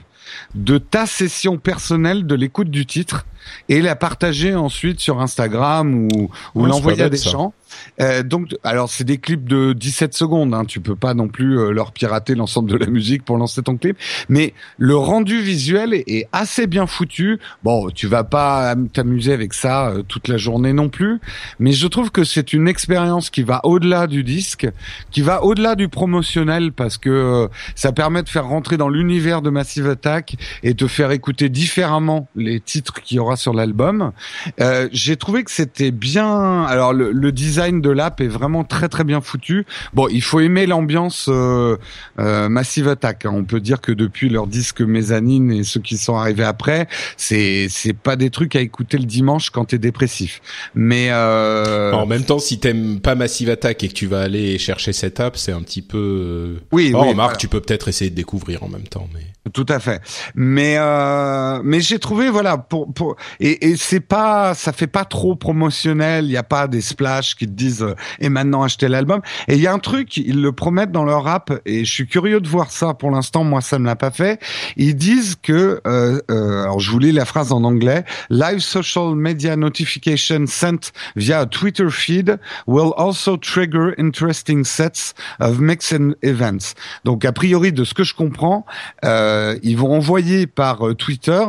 de 0.56 0.78
ta 0.78 1.06
session 1.06 1.58
personnelle 1.58 2.26
de 2.26 2.36
l'écoute 2.36 2.70
du 2.70 2.86
titre 2.86 3.26
et 3.70 3.82
la 3.82 3.96
partager 3.96 4.56
ensuite 4.56 5.00
sur 5.00 5.22
Instagram 5.22 5.96
ou, 5.96 6.30
ou 6.56 6.62
Ouais, 6.62 6.70
l'envoyer 6.70 7.04
à 7.04 7.10
des 7.10 7.18
gens. 7.18 7.54
Euh, 8.02 8.22
donc, 8.24 8.50
alors 8.64 8.90
c'est 8.90 9.04
des 9.04 9.18
clips 9.18 9.48
de 9.48 9.74
17 9.74 10.14
secondes. 10.14 10.54
Hein, 10.54 10.66
tu 10.66 10.80
peux 10.80 10.96
pas 10.96 11.14
non 11.14 11.28
plus 11.28 11.58
euh, 11.58 11.72
leur 11.72 11.92
pirater 11.92 12.36
l'ensemble 12.36 12.70
de 12.70 12.78
la 12.78 12.88
musique 12.88 13.24
pour 13.24 13.38
lancer 13.38 13.62
ton 13.62 13.78
clip. 13.78 13.98
Mais 14.30 14.54
le 14.78 14.96
rendu 14.96 15.42
visuel 15.42 15.94
est, 15.94 16.04
est 16.08 16.28
assez 16.32 16.68
bien 16.68 16.88
foutu. 16.88 17.40
Bon, 17.64 17.90
tu 17.90 18.08
vas 18.08 18.24
pas 18.24 18.76
t'amuser 18.94 19.34
avec 19.34 19.54
ça 19.54 19.90
euh, 19.90 20.04
toute 20.04 20.28
la 20.28 20.38
journée 20.38 20.74
non 20.74 20.90
plus. 20.90 21.20
Mais 21.60 21.72
je 21.72 21.88
trouve 21.88 22.12
que 22.12 22.24
c'est 22.24 22.54
une 22.54 22.68
expérience 22.68 23.30
qui 23.30 23.44
va 23.44 23.62
au-delà 23.64 24.08
du 24.08 24.24
disque, 24.24 24.68
qui 25.12 25.22
va 25.22 25.44
au-delà 25.44 25.76
du 25.76 25.88
promotionnel 25.88 26.72
parce 26.72 26.98
que 26.98 27.10
euh, 27.10 27.48
ça 27.76 27.92
permet 27.92 28.24
de 28.24 28.30
faire 28.30 28.48
rentrer 28.48 28.78
dans 28.78 28.90
l'univers 28.90 29.42
de 29.42 29.50
Massive 29.50 29.88
Attack 29.88 30.36
et 30.64 30.74
te 30.74 30.88
faire 30.88 31.12
écouter 31.12 31.50
différemment 31.50 32.28
les 32.36 32.60
titres 32.60 33.02
qu'il 33.02 33.18
y 33.18 33.20
aura 33.20 33.31
sur 33.36 33.54
l'album. 33.54 34.12
Euh, 34.60 34.88
J'ai 34.91 35.15
trouvé 35.17 35.44
que 35.44 35.52
c'était 35.52 35.91
bien. 35.91 36.63
Alors 36.63 36.94
le, 36.94 37.12
le 37.12 37.32
design 37.32 37.82
de 37.82 37.89
l'app 37.89 38.22
est 38.22 38.28
vraiment 38.28 38.63
très 38.63 38.89
très 38.89 39.04
bien 39.04 39.22
foutu. 39.22 39.65
Bon, 39.94 40.08
il 40.10 40.22
faut 40.22 40.39
aimer 40.39 40.65
l'ambiance 40.65 41.28
euh, 41.30 41.78
euh, 42.20 42.50
Massive 42.50 42.88
Attack. 42.88 43.26
hein. 43.26 43.32
On 43.34 43.44
peut 43.44 43.60
dire 43.60 43.82
que 43.82 43.91
depuis 43.91 44.30
leur 44.30 44.48
disque 44.48 44.82
Mezzanine 44.82 45.52
et 45.52 45.63
ceux 45.63 45.80
qui 45.80 45.98
sont 45.98 46.15
arrivés 46.15 46.44
après, 46.44 46.88
c'est 47.17 47.67
c'est 47.70 47.94
pas 47.94 48.15
des 48.15 48.30
trucs 48.30 48.56
à 48.56 48.62
écouter 48.62 48.98
le 48.98 49.06
dimanche 49.06 49.50
quand 49.50 49.65
t'es 49.65 49.78
dépressif. 49.78 50.41
Mais 50.76 51.08
euh, 51.12 51.91
En 51.94 52.06
même 52.06 52.24
temps, 52.24 52.39
si 52.39 52.60
t'aimes 52.60 53.00
pas 53.00 53.15
Massive 53.15 53.50
Attack 53.50 53.84
et 53.84 53.88
que 53.88 53.94
tu 53.94 54.08
vas 54.08 54.22
aller 54.22 54.58
chercher 54.58 54.94
cette 54.94 55.20
app, 55.20 55.38
c'est 55.38 55.52
un 55.52 55.62
petit 55.62 55.82
peu. 55.82 55.98
euh, 55.98 56.60
oui, 56.72 56.91
Oh, 56.94 57.02
oui, 57.04 57.10
remarque, 57.10 57.15
voilà. 57.32 57.38
tu 57.38 57.48
peux 57.48 57.62
peut-être 57.62 57.88
essayer 57.88 58.10
de 58.12 58.15
découvrir 58.15 58.63
en 58.63 58.67
même 58.70 58.88
temps, 58.88 59.08
mais. 59.13 59.22
Tout 59.54 59.65
à 59.70 59.80
fait. 59.80 60.02
Mais 60.36 60.76
euh, 60.78 61.62
mais 61.63 61.80
j'ai 61.82 61.98
trouvé 61.98 62.30
voilà 62.30 62.58
pour 62.58 62.94
pour 62.94 63.15
et, 63.40 63.70
et 63.70 63.76
c'est 63.76 64.00
pas 64.00 64.54
ça 64.54 64.74
fait 64.74 64.88
pas 64.88 65.06
trop 65.06 65.36
promotionnel. 65.36 66.26
Il 66.26 66.32
y 66.32 66.38
a 66.38 66.44
pas 66.44 66.68
des 66.68 66.82
splash 66.82 67.36
qui 67.36 67.46
te 67.46 67.52
disent 67.52 67.84
euh, 67.84 67.96
et 68.20 68.30
maintenant 68.30 68.64
achetez 68.64 68.88
l'album. 68.88 69.22
Et 69.48 69.56
il 69.56 69.62
y 69.62 69.68
a 69.68 69.74
un 69.74 69.80
truc 69.80 70.18
ils 70.18 70.42
le 70.42 70.52
promettent 70.52 70.92
dans 70.92 71.04
leur 71.04 71.28
app 71.28 71.52
et 71.66 71.86
je 71.86 71.92
suis 71.92 72.08
curieux 72.08 72.42
de 72.42 72.48
voir 72.48 72.72
ça. 72.72 72.94
Pour 72.94 73.12
l'instant 73.12 73.44
moi 73.44 73.62
ça 73.62 73.80
me 73.80 73.86
l'a 73.86 73.96
pas 73.96 74.12
fait. 74.12 74.40
Ils 74.78 74.96
disent 74.96 75.36
que 75.42 75.82
euh, 75.88 76.20
euh, 76.30 76.64
alors 76.64 76.80
je 76.80 76.92
vous 76.92 77.00
lis 77.00 77.12
la 77.12 77.26
phrase 77.26 77.52
en 77.52 77.64
anglais. 77.64 78.04
Live 78.30 78.60
social 78.60 79.16
media 79.16 79.56
notification 79.56 80.46
sent 80.48 80.92
via 81.16 81.46
Twitter 81.46 81.90
feed 81.90 82.40
will 82.68 82.94
also 82.98 83.38
trigger 83.38 83.94
interesting 83.98 84.64
sets 84.64 85.14
of 85.40 85.60
mix 85.60 85.94
and 85.94 86.14
events. 86.22 86.76
Donc 87.06 87.26
a 87.26 87.32
priori 87.32 87.72
de 87.72 87.84
ce 87.84 87.94
que 87.94 88.04
je 88.04 88.14
comprends. 88.14 88.66
Ils 89.04 89.76
vont 89.76 89.94
envoyer 89.94 90.48
par 90.48 90.96
Twitter 90.98 91.44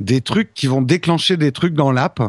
des 0.00 0.20
trucs 0.20 0.54
qui 0.54 0.66
vont 0.66 0.82
déclencher 0.82 1.09
des 1.16 1.50
trucs 1.50 1.74
dans 1.74 1.90
l'app. 1.90 2.20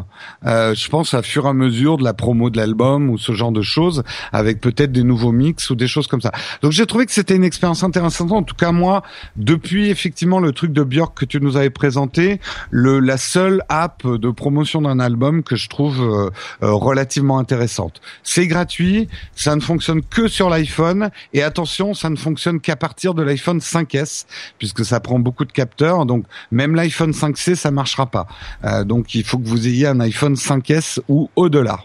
Euh, 0.44 0.74
je 0.74 0.88
pense 0.88 1.14
à 1.14 1.22
fur 1.22 1.46
et 1.46 1.48
à 1.48 1.52
mesure 1.52 1.98
de 1.98 2.04
la 2.04 2.14
promo 2.14 2.50
de 2.50 2.56
l'album 2.56 3.10
ou 3.10 3.18
ce 3.18 3.32
genre 3.32 3.52
de 3.52 3.62
choses, 3.62 4.02
avec 4.32 4.60
peut-être 4.60 4.90
des 4.90 5.04
nouveaux 5.04 5.30
mix 5.30 5.70
ou 5.70 5.76
des 5.76 5.86
choses 5.86 6.08
comme 6.08 6.20
ça. 6.20 6.32
Donc 6.62 6.72
j'ai 6.72 6.84
trouvé 6.86 7.06
que 7.06 7.12
c'était 7.12 7.36
une 7.36 7.44
expérience 7.44 7.84
intéressante. 7.84 8.32
En 8.32 8.42
tout 8.42 8.56
cas 8.56 8.72
moi, 8.72 9.02
depuis 9.36 9.88
effectivement 9.88 10.40
le 10.40 10.52
truc 10.52 10.72
de 10.72 10.82
Björk 10.82 11.16
que 11.16 11.24
tu 11.24 11.40
nous 11.40 11.56
avais 11.56 11.70
présenté, 11.70 12.40
le 12.70 12.98
la 12.98 13.16
seule 13.18 13.62
app 13.68 14.04
de 14.04 14.30
promotion 14.30 14.82
d'un 14.82 14.98
album 14.98 15.44
que 15.44 15.54
je 15.54 15.68
trouve 15.68 16.00
euh, 16.00 16.30
euh, 16.62 16.72
relativement 16.72 17.38
intéressante. 17.38 18.00
C'est 18.24 18.48
gratuit, 18.48 19.08
ça 19.36 19.54
ne 19.54 19.60
fonctionne 19.60 20.02
que 20.02 20.26
sur 20.26 20.50
l'iPhone 20.50 21.10
et 21.32 21.42
attention, 21.42 21.94
ça 21.94 22.10
ne 22.10 22.16
fonctionne 22.16 22.60
qu'à 22.60 22.76
partir 22.76 23.14
de 23.14 23.22
l'iPhone 23.22 23.58
5S 23.58 24.26
puisque 24.58 24.84
ça 24.84 24.98
prend 24.98 25.20
beaucoup 25.20 25.44
de 25.44 25.52
capteurs. 25.52 26.04
Donc 26.04 26.24
même 26.50 26.74
l'iPhone 26.74 27.12
5C, 27.12 27.54
ça 27.54 27.70
marchera 27.70 28.06
pas. 28.06 28.26
Euh, 28.64 28.71
donc 28.84 29.14
il 29.14 29.24
faut 29.24 29.38
que 29.38 29.48
vous 29.48 29.66
ayez 29.66 29.86
un 29.86 30.00
iPhone 30.00 30.34
5S 30.34 31.00
ou 31.08 31.30
au-delà. 31.36 31.80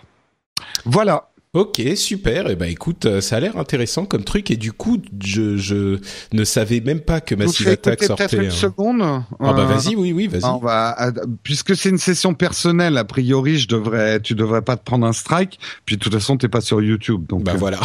Voilà. 0.86 1.30
Ok, 1.54 1.82
super. 1.95 2.50
Et 2.50 2.56
ben 2.56 2.69
écoute, 2.69 3.06
euh, 3.06 3.19
ça 3.21 3.38
a 3.38 3.39
l'air 3.39 3.58
intéressant 3.58 4.06
comme 4.06 4.23
truc. 4.23 4.52
Et 4.52 4.58
du 4.58 4.73
coup, 4.73 5.02
je, 5.23 5.58
je 5.58 6.00
ne 6.34 6.43
savais 6.43 6.82
même 6.82 7.00
pas 7.00 7.19
que 7.19 7.34
Massive 7.36 7.69
Attack 7.69 8.04
écouter 8.04 8.13
peut-être 8.15 8.30
sortait. 8.30 8.38
une 8.38 8.52
hein. 8.52 8.56
seconde. 8.56 9.02
Ah 9.02 9.23
bah 9.39 9.62
Euh, 9.62 9.65
vas-y, 9.65 9.95
oui, 9.95 10.12
oui, 10.12 10.28
vas-y. 10.28 10.45
On 10.45 10.60
va, 10.60 11.12
puisque 11.41 11.76
c'est 11.76 11.89
une 11.89 11.97
session 11.97 12.34
personnelle, 12.36 12.97
a 12.97 13.06
priori, 13.06 13.58
je 13.58 13.67
devrais, 13.67 14.19
tu 14.19 14.36
devrais 14.36 14.62
pas 14.62 14.78
te 14.78 14.84
prendre 14.84 15.08
un 15.08 15.13
strike. 15.13 15.60
Puis 15.86 15.95
de 15.97 16.02
toute 16.02 16.13
façon, 16.13 16.38
t'es 16.38 16.50
pas 16.50 16.62
sur 16.62 16.82
YouTube, 16.82 17.26
donc. 17.28 17.43
Bah 17.43 17.54
euh, 17.54 17.58
voilà. 17.58 17.80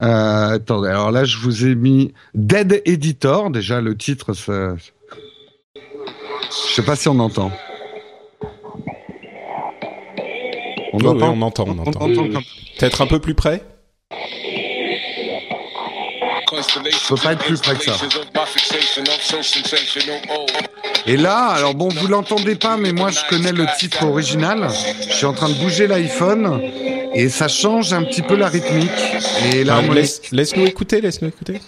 Euh, 0.00 0.54
attendez, 0.54 0.90
alors 0.90 1.10
là, 1.10 1.24
je 1.24 1.38
vous 1.38 1.66
ai 1.66 1.74
mis 1.74 2.14
Dead 2.32 2.82
Editor. 2.84 3.50
Déjà, 3.50 3.80
le 3.80 3.96
titre, 3.96 4.32
ça... 4.32 4.76
je 5.74 6.74
sais 6.74 6.84
pas 6.84 6.94
si 6.94 7.08
on 7.08 7.18
entend. 7.18 7.50
On 10.92 10.98
Oui, 10.98 11.04
oui, 11.06 11.08
entend 11.22 11.34
on 11.36 11.42
entend, 11.42 11.64
on 11.68 11.78
entend. 11.78 12.40
Peut-être 12.78 13.00
un 13.02 13.06
peu 13.06 13.18
plus 13.18 13.34
près. 13.34 13.62
Je 16.50 17.08
peux 17.08 17.16
pas 17.16 17.32
être 17.32 17.44
plus 17.44 17.60
près 17.60 17.74
que 17.76 17.84
ça. 17.84 17.96
Et 21.06 21.16
là, 21.16 21.48
alors 21.48 21.74
bon, 21.74 21.88
vous 21.88 22.06
l'entendez 22.06 22.54
pas, 22.54 22.76
mais 22.76 22.92
moi 22.92 23.10
je 23.10 23.20
connais 23.28 23.52
le 23.52 23.66
titre 23.78 24.04
original. 24.04 24.68
Je 25.08 25.14
suis 25.14 25.26
en 25.26 25.34
train 25.34 25.48
de 25.48 25.54
bouger 25.54 25.86
l'iPhone 25.86 26.60
et 27.14 27.28
ça 27.28 27.48
change 27.48 27.92
un 27.92 28.02
petit 28.02 28.22
peu 28.22 28.36
la 28.36 28.48
rythmique 28.48 28.90
et 29.52 29.64
Ah, 29.68 29.82
laisse, 29.82 30.22
laisse-nous 30.32 30.66
écouter, 30.66 31.00
laisse-nous 31.00 31.28
écouter. 31.28 31.60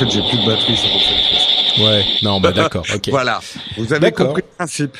Fait, 0.00 0.10
j'ai 0.10 0.22
plus 0.22 0.38
de 0.38 0.46
batterie, 0.46 0.76
c'est 0.76 0.88
pour 0.90 1.02
ça. 1.02 1.82
Ouais. 1.82 2.04
Non, 2.22 2.40
bah 2.40 2.52
d'accord. 2.52 2.84
Ok. 2.94 3.08
Voilà, 3.10 3.40
vous 3.76 3.92
avez 3.92 4.12
compris 4.12 4.42
le 4.42 4.56
principe. 4.56 4.96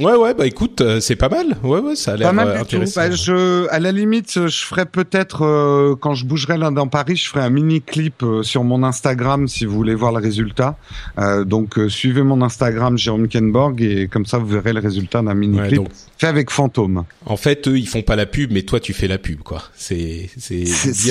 Ouais, 0.00 0.16
ouais. 0.16 0.34
Bah 0.34 0.44
écoute, 0.44 0.80
euh, 0.80 0.98
c'est 0.98 1.14
pas 1.14 1.28
mal. 1.28 1.56
Ouais, 1.62 1.78
ouais, 1.78 1.94
ça 1.94 2.14
a 2.14 2.16
l'air 2.16 2.26
Pas 2.26 2.32
mal 2.32 2.48
euh, 2.48 2.60
intéressant. 2.60 3.00
Bah, 3.00 3.10
je, 3.12 3.68
à 3.70 3.78
la 3.78 3.92
limite, 3.92 4.48
je 4.48 4.64
ferai 4.64 4.86
peut-être 4.86 5.42
euh, 5.44 5.94
quand 5.94 6.14
je 6.14 6.24
bougerai 6.24 6.58
là 6.58 6.72
dans 6.72 6.88
Paris, 6.88 7.14
je 7.14 7.28
ferai 7.28 7.44
un 7.44 7.50
mini 7.50 7.80
clip 7.80 8.24
euh, 8.24 8.42
sur 8.42 8.64
mon 8.64 8.82
Instagram 8.82 9.46
si 9.46 9.64
vous 9.66 9.76
voulez 9.76 9.94
voir 9.94 10.10
le 10.10 10.20
résultat. 10.20 10.76
Euh, 11.18 11.44
donc 11.44 11.78
euh, 11.78 11.88
suivez 11.88 12.24
mon 12.24 12.42
Instagram 12.42 12.98
Jérôme 12.98 13.28
Kenborg 13.28 13.80
et 13.82 14.08
comme 14.08 14.26
ça 14.26 14.38
vous 14.38 14.48
verrez 14.48 14.72
le 14.72 14.80
résultat 14.80 15.22
d'un 15.22 15.34
mini 15.34 15.60
Ouais, 15.60 15.68
clip 15.68 15.76
donc, 15.76 15.90
fait 16.18 16.26
avec 16.26 16.50
Fantôme. 16.50 17.04
en 17.24 17.36
fait, 17.36 17.68
eux, 17.68 17.78
ils 17.78 17.86
font 17.86 18.02
pas 18.02 18.16
la 18.16 18.26
pub, 18.26 18.50
mais 18.50 18.62
toi, 18.62 18.80
tu 18.80 18.94
fais 18.94 19.06
la 19.06 19.18
pub, 19.18 19.42
quoi. 19.42 19.62
C'est, 19.76 20.28
c'est, 20.36 20.64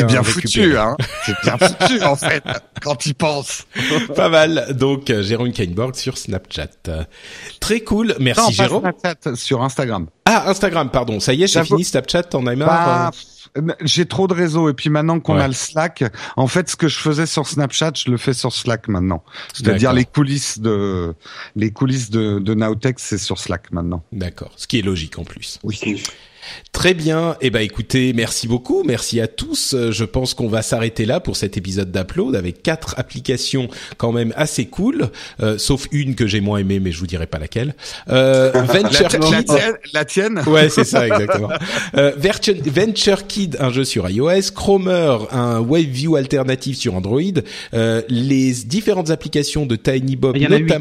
bien 0.06 0.22
récupéré. 0.22 0.24
foutu, 0.24 0.78
hein. 0.78 0.98
C'est 1.26 1.36
bien 1.42 1.58
foutu 1.58 2.04
en 2.04 2.18
fait 2.18 2.44
quand 2.82 3.06
il 3.06 3.16
pense. 3.16 3.66
pas 4.14 4.28
mal. 4.28 4.76
Donc, 4.78 5.10
Jérôme 5.22 5.54
Kainborg 5.54 5.96
sur 5.96 6.18
Snapchat. 6.18 6.68
Très 7.62 7.80
cool. 7.80 8.16
Merci, 8.20 8.42
non, 8.42 8.58
pas 8.58 8.73
Snapchat, 8.82 9.36
sur 9.36 9.62
Instagram. 9.64 10.08
Ah, 10.26 10.50
Instagram, 10.50 10.90
pardon. 10.90 11.20
Ça 11.20 11.34
y 11.34 11.44
est, 11.44 11.48
J'avoue- 11.48 11.68
fini 11.76 11.84
Snapchat, 11.84 12.24
t'en 12.24 12.46
as 12.48 12.56
marre 12.56 12.68
Bah, 12.68 13.12
euh 13.58 13.72
j'ai 13.82 14.06
trop 14.08 14.28
de 14.28 14.34
réseaux 14.34 14.68
et 14.70 14.74
puis 14.74 14.90
maintenant 14.90 15.20
qu'on 15.20 15.36
Ouais. 15.36 15.44
a 15.44 15.48
le 15.48 15.54
Slack, 15.54 16.04
en 16.38 16.48
fait, 16.48 16.70
ce 16.70 16.76
que 16.76 16.88
je 16.88 16.98
faisais 16.98 17.28
sur 17.28 17.46
Snapchat, 17.48 17.92
je 18.04 18.10
le 18.10 18.18
fais 18.18 18.34
sur 18.34 18.52
Slack 18.52 18.88
maintenant. 18.88 19.24
C'est-à-dire 19.54 19.90
D'accord. 19.90 19.94
les 19.94 20.06
coulisses 20.06 20.60
de 20.60 21.14
les 21.56 21.70
coulisses 21.72 22.10
de, 22.10 22.40
de 22.40 22.54
Nowtech, 22.56 22.96
c'est 22.98 23.20
sur 23.20 23.38
Slack 23.38 23.72
maintenant. 23.72 24.04
D'accord. 24.12 24.52
Ce 24.56 24.66
qui 24.66 24.80
est 24.80 24.82
logique 24.82 25.20
en 25.20 25.24
plus. 25.24 25.60
Oui. 25.64 25.78
Très 26.72 26.94
bien. 26.94 27.36
Eh 27.42 27.50
ben, 27.50 27.60
écoutez, 27.62 28.14
merci 28.14 28.48
beaucoup. 28.48 28.84
Merci 28.84 29.22
à 29.22 29.28
tous. 29.28 29.74
Euh, 29.74 29.92
Je 29.92 30.06
pense 30.06 30.34
qu'on 30.34 30.48
va 30.48 30.62
s'arrêter 30.62 31.06
là 31.06 31.20
pour 31.20 31.38
cet 31.38 31.56
épisode 31.58 31.92
d'Upload 31.92 32.36
avec 32.36 32.64
quatre 32.64 32.96
applications 32.98 33.68
quand 33.98 34.12
même 34.12 34.34
assez 34.36 34.66
cool, 34.66 35.10
euh, 35.42 35.58
sauf 35.58 35.88
une 35.92 36.16
que 36.16 36.28
j'ai 36.28 36.42
moins 36.42 36.60
aimée, 36.60 36.80
mais 36.80 36.92
je 36.92 37.00
vous 37.00 37.08
dirai 37.08 37.28
pas 37.28 37.40
laquelle. 37.40 37.76
Euh, 38.10 38.52
Venture 38.68 39.08
La, 39.32 39.44
Kid. 39.44 39.52
la 39.94 40.06
tienne 40.06 40.42
Ouais, 40.48 40.70
c'est 40.70 40.84
ça, 40.84 41.08
exactement. 41.08 41.50
Euh, 41.96 42.12
Venture, 42.18 42.56
Venture 42.66 43.28
Kid, 43.28 43.58
un 43.60 43.72
jeu 43.72 43.84
sur 43.84 44.10
iOS, 44.10 44.52
Chromer, 44.56 45.18
un 45.32 45.60
Wave 45.60 45.84
View 45.86 46.16
alternatif 46.16 46.78
sur 46.78 46.96
Android, 46.96 47.22
euh, 47.74 48.02
les 48.10 48.52
différentes 48.54 49.10
applications 49.10 49.66
de 49.66 49.76
Tiny 49.76 50.16
Bob, 50.16 50.36
Il 50.36 50.44
y 50.44 50.48
en 50.48 50.52
a 50.52 50.58
huit, 50.58 50.74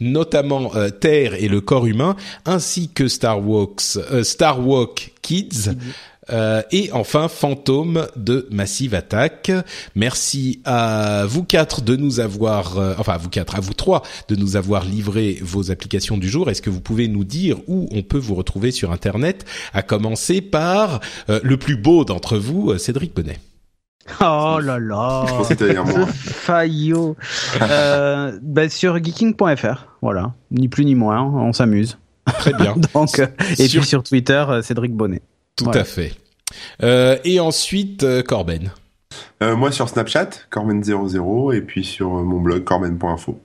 notamment. 0.00 0.74
Euh, 0.74 0.90
Terre 0.90 1.34
et 1.34 1.48
le 1.48 1.60
corps 1.60 1.86
humain, 1.86 2.16
ainsi 2.44 2.88
que 2.88 3.08
Star 3.08 3.46
Walks, 3.46 3.96
euh, 3.96 4.24
Star 4.24 4.66
Walk 4.66 5.12
Kids, 5.22 5.70
euh, 6.30 6.62
et 6.72 6.90
enfin 6.92 7.28
Fantôme 7.28 8.06
de 8.16 8.46
Massive 8.50 8.94
Attack. 8.94 9.50
Merci 9.94 10.60
à 10.64 11.24
vous 11.26 11.42
quatre 11.42 11.80
de 11.80 11.96
nous 11.96 12.20
avoir, 12.20 12.78
euh, 12.78 12.94
enfin 12.98 13.14
à 13.14 13.18
vous 13.18 13.30
quatre, 13.30 13.54
à 13.56 13.60
vous 13.60 13.74
trois 13.74 14.02
de 14.28 14.36
nous 14.36 14.56
avoir 14.56 14.84
livré 14.84 15.38
vos 15.40 15.70
applications 15.70 16.16
du 16.18 16.28
jour. 16.28 16.50
Est-ce 16.50 16.62
que 16.62 16.70
vous 16.70 16.80
pouvez 16.80 17.08
nous 17.08 17.24
dire 17.24 17.58
où 17.66 17.88
on 17.92 18.02
peut 18.02 18.18
vous 18.18 18.34
retrouver 18.34 18.70
sur 18.70 18.92
Internet? 18.92 19.46
À 19.72 19.82
commencer 19.82 20.40
par 20.40 21.00
euh, 21.30 21.40
le 21.42 21.56
plus 21.56 21.76
beau 21.76 22.04
d'entre 22.04 22.36
vous, 22.36 22.76
Cédric 22.78 23.14
Bonnet. 23.14 23.38
Oh 24.20 24.58
là 24.62 24.78
là. 24.78 25.24
Je 25.28 25.32
pensais 25.34 25.56
que 25.56 25.76
moi. 25.78 26.06
faillot. 26.12 27.16
euh, 27.62 28.38
bah, 28.42 28.68
sur 28.68 29.02
geeking.fr, 29.02 29.86
voilà. 30.02 30.32
Ni 30.50 30.68
plus 30.68 30.84
ni 30.84 30.94
moins, 30.94 31.22
on 31.22 31.52
s'amuse. 31.52 31.98
Très 32.26 32.52
bien. 32.54 32.74
Donc, 32.94 33.18
euh, 33.18 33.26
et 33.58 33.68
Sur- 33.68 33.80
puis 33.80 33.88
sur 33.88 34.02
Twitter, 34.02 34.44
Cédric 34.62 34.92
Bonnet. 34.94 35.22
Tout 35.56 35.64
Voilà. 35.64 35.80
à 35.80 35.84
fait. 35.84 36.12
Euh, 36.82 37.16
et 37.24 37.40
ensuite, 37.40 38.06
Corben. 38.24 38.70
Euh, 39.42 39.56
moi 39.56 39.70
sur 39.72 39.88
Snapchat, 39.88 40.30
Corben00, 40.50 41.52
et 41.54 41.60
puis 41.60 41.84
sur 41.84 42.08
mon 42.10 42.40
blog, 42.40 42.64
corben.info. 42.64 43.40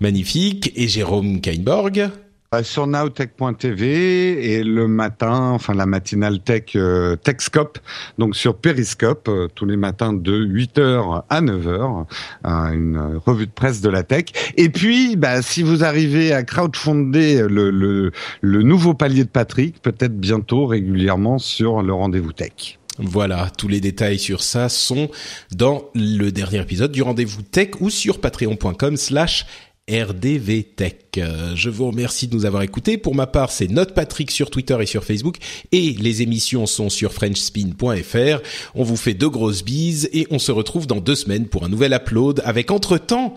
Magnifique. 0.00 0.72
Et 0.76 0.88
Jérôme 0.88 1.40
Kainborg. 1.40 2.10
Euh, 2.54 2.62
sur 2.62 2.86
nowtech.tv 2.86 4.54
et 4.54 4.64
le 4.64 4.88
matin, 4.88 5.50
enfin 5.50 5.74
la 5.74 5.84
matinale 5.84 6.40
tech 6.40 6.76
euh, 6.76 7.14
Techscope, 7.14 7.78
donc 8.16 8.36
sur 8.36 8.56
Periscope, 8.56 9.28
euh, 9.28 9.48
tous 9.54 9.66
les 9.66 9.76
matins 9.76 10.14
de 10.14 10.46
8h 10.46 11.24
à 11.28 11.42
9h, 11.42 12.06
euh, 12.46 12.72
une 12.72 13.20
revue 13.26 13.46
de 13.46 13.52
presse 13.52 13.82
de 13.82 13.90
la 13.90 14.02
tech. 14.02 14.24
Et 14.56 14.70
puis, 14.70 15.16
bah, 15.16 15.42
si 15.42 15.62
vous 15.62 15.84
arrivez 15.84 16.32
à 16.32 16.42
crowdfunder 16.42 17.42
le, 17.50 17.70
le, 17.70 18.12
le 18.40 18.62
nouveau 18.62 18.94
palier 18.94 19.24
de 19.24 19.28
Patrick, 19.28 19.82
peut-être 19.82 20.18
bientôt 20.18 20.64
régulièrement 20.64 21.36
sur 21.36 21.82
le 21.82 21.92
rendez-vous 21.92 22.32
tech. 22.32 22.78
Voilà, 22.98 23.48
tous 23.56 23.68
les 23.68 23.80
détails 23.80 24.18
sur 24.18 24.42
ça 24.42 24.68
sont 24.68 25.08
dans 25.54 25.84
le 25.94 26.30
dernier 26.30 26.60
épisode 26.60 26.90
du 26.90 27.02
rendez-vous 27.02 27.42
tech 27.42 27.68
ou 27.80 27.90
sur 27.90 28.20
patreon.com 28.20 28.96
slash 28.96 29.46
rdvtech. 29.88 30.96
Euh, 31.18 31.52
Je 31.54 31.70
vous 31.70 31.86
remercie 31.86 32.28
de 32.28 32.34
nous 32.34 32.44
avoir 32.46 32.62
écoutés. 32.62 32.98
Pour 32.98 33.14
ma 33.14 33.26
part, 33.26 33.50
c'est 33.50 33.68
Note 33.68 33.94
Patrick 33.94 34.30
sur 34.30 34.50
Twitter 34.50 34.76
et 34.80 34.86
sur 34.86 35.04
Facebook 35.04 35.36
et 35.72 35.92
les 35.98 36.22
émissions 36.22 36.66
sont 36.66 36.88
sur 36.90 37.12
frenchspin.fr. 37.12 38.40
On 38.74 38.84
vous 38.84 38.96
fait 38.96 39.14
de 39.14 39.26
grosses 39.26 39.64
bises 39.64 40.08
et 40.12 40.26
on 40.30 40.38
se 40.38 40.52
retrouve 40.52 40.86
dans 40.86 41.00
deux 41.00 41.14
semaines 41.16 41.46
pour 41.46 41.64
un 41.64 41.68
nouvel 41.68 41.92
upload 41.92 42.42
avec 42.44 42.70
entre-temps 42.70 43.34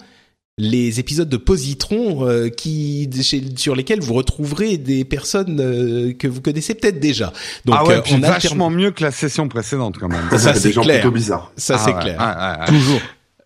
les 0.58 1.00
épisodes 1.00 1.30
de 1.30 1.38
Positron 1.38 2.28
euh, 2.28 2.50
qui 2.50 3.10
chez- 3.24 3.42
sur 3.56 3.74
lesquels 3.74 4.02
vous 4.02 4.14
retrouverez 4.14 4.78
des 4.78 5.06
personnes 5.06 5.60
euh, 5.60 6.14
que 6.14 6.28
vous 6.28 6.42
connaissez 6.42 6.76
peut-être 6.76 7.00
déjà. 7.00 7.32
Donc 7.66 7.76
ah 7.80 7.86
ouais, 7.86 7.96
euh, 7.96 8.00
en 8.12 8.22
alterne- 8.22 8.22
vachement 8.22 8.70
mieux 8.70 8.92
que 8.92 9.02
la 9.02 9.12
session 9.12 9.48
précédente 9.48 9.98
quand 9.98 10.10
même. 10.10 10.28
Ça, 10.32 10.54
c'est 10.54 10.60
c'est 10.60 10.68
des 10.68 10.74
gens 10.74 10.82
clair. 10.84 11.00
plutôt 11.02 11.16
bizarres. 11.16 11.52
ça 11.56 11.78
Ah 11.80 11.82
c'est 11.84 11.94
ouais, 11.96 12.02
clair. 12.02 12.58
ouais. 12.60 12.66
Toujours. 12.68 13.00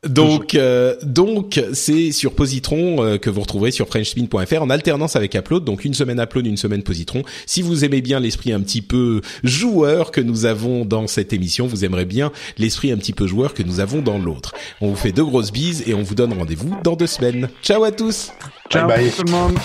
Donc, 0.05 0.55
euh, 0.55 0.95
donc 1.03 1.61
c'est 1.73 2.11
sur 2.11 2.33
Positron 2.33 3.03
euh, 3.03 3.17
que 3.17 3.29
vous 3.29 3.41
retrouverez 3.41 3.71
sur 3.71 3.87
FrenchSpin.fr 3.87 4.61
en 4.61 4.69
alternance 4.69 5.15
avec 5.15 5.35
Upload. 5.35 5.63
Donc 5.63 5.85
une 5.85 5.93
semaine 5.93 6.19
Upload, 6.19 6.45
une 6.45 6.57
semaine 6.57 6.83
Positron. 6.83 7.23
Si 7.45 7.61
vous 7.61 7.85
aimez 7.85 8.01
bien 8.01 8.19
l'esprit 8.19 8.51
un 8.53 8.61
petit 8.61 8.81
peu 8.81 9.21
joueur 9.43 10.11
que 10.11 10.21
nous 10.21 10.45
avons 10.45 10.85
dans 10.85 11.07
cette 11.07 11.33
émission, 11.33 11.67
vous 11.67 11.85
aimerez 11.85 12.05
bien 12.05 12.31
l'esprit 12.57 12.91
un 12.91 12.97
petit 12.97 13.13
peu 13.13 13.27
joueur 13.27 13.53
que 13.53 13.63
nous 13.63 13.79
avons 13.79 14.01
dans 14.01 14.17
l'autre. 14.17 14.53
On 14.81 14.89
vous 14.89 14.95
fait 14.95 15.11
de 15.11 15.23
grosses 15.23 15.51
bises 15.51 15.83
et 15.87 15.93
on 15.93 16.03
vous 16.03 16.15
donne 16.15 16.33
rendez-vous 16.33 16.75
dans 16.83 16.95
deux 16.95 17.07
semaines. 17.07 17.49
Ciao 17.63 17.83
à 17.83 17.91
tous. 17.91 18.31
Ciao. 18.69 18.87
Bye 18.87 18.97
bye. 18.97 19.11
Tout 19.11 19.23
le 19.23 19.31
monde. 19.31 19.57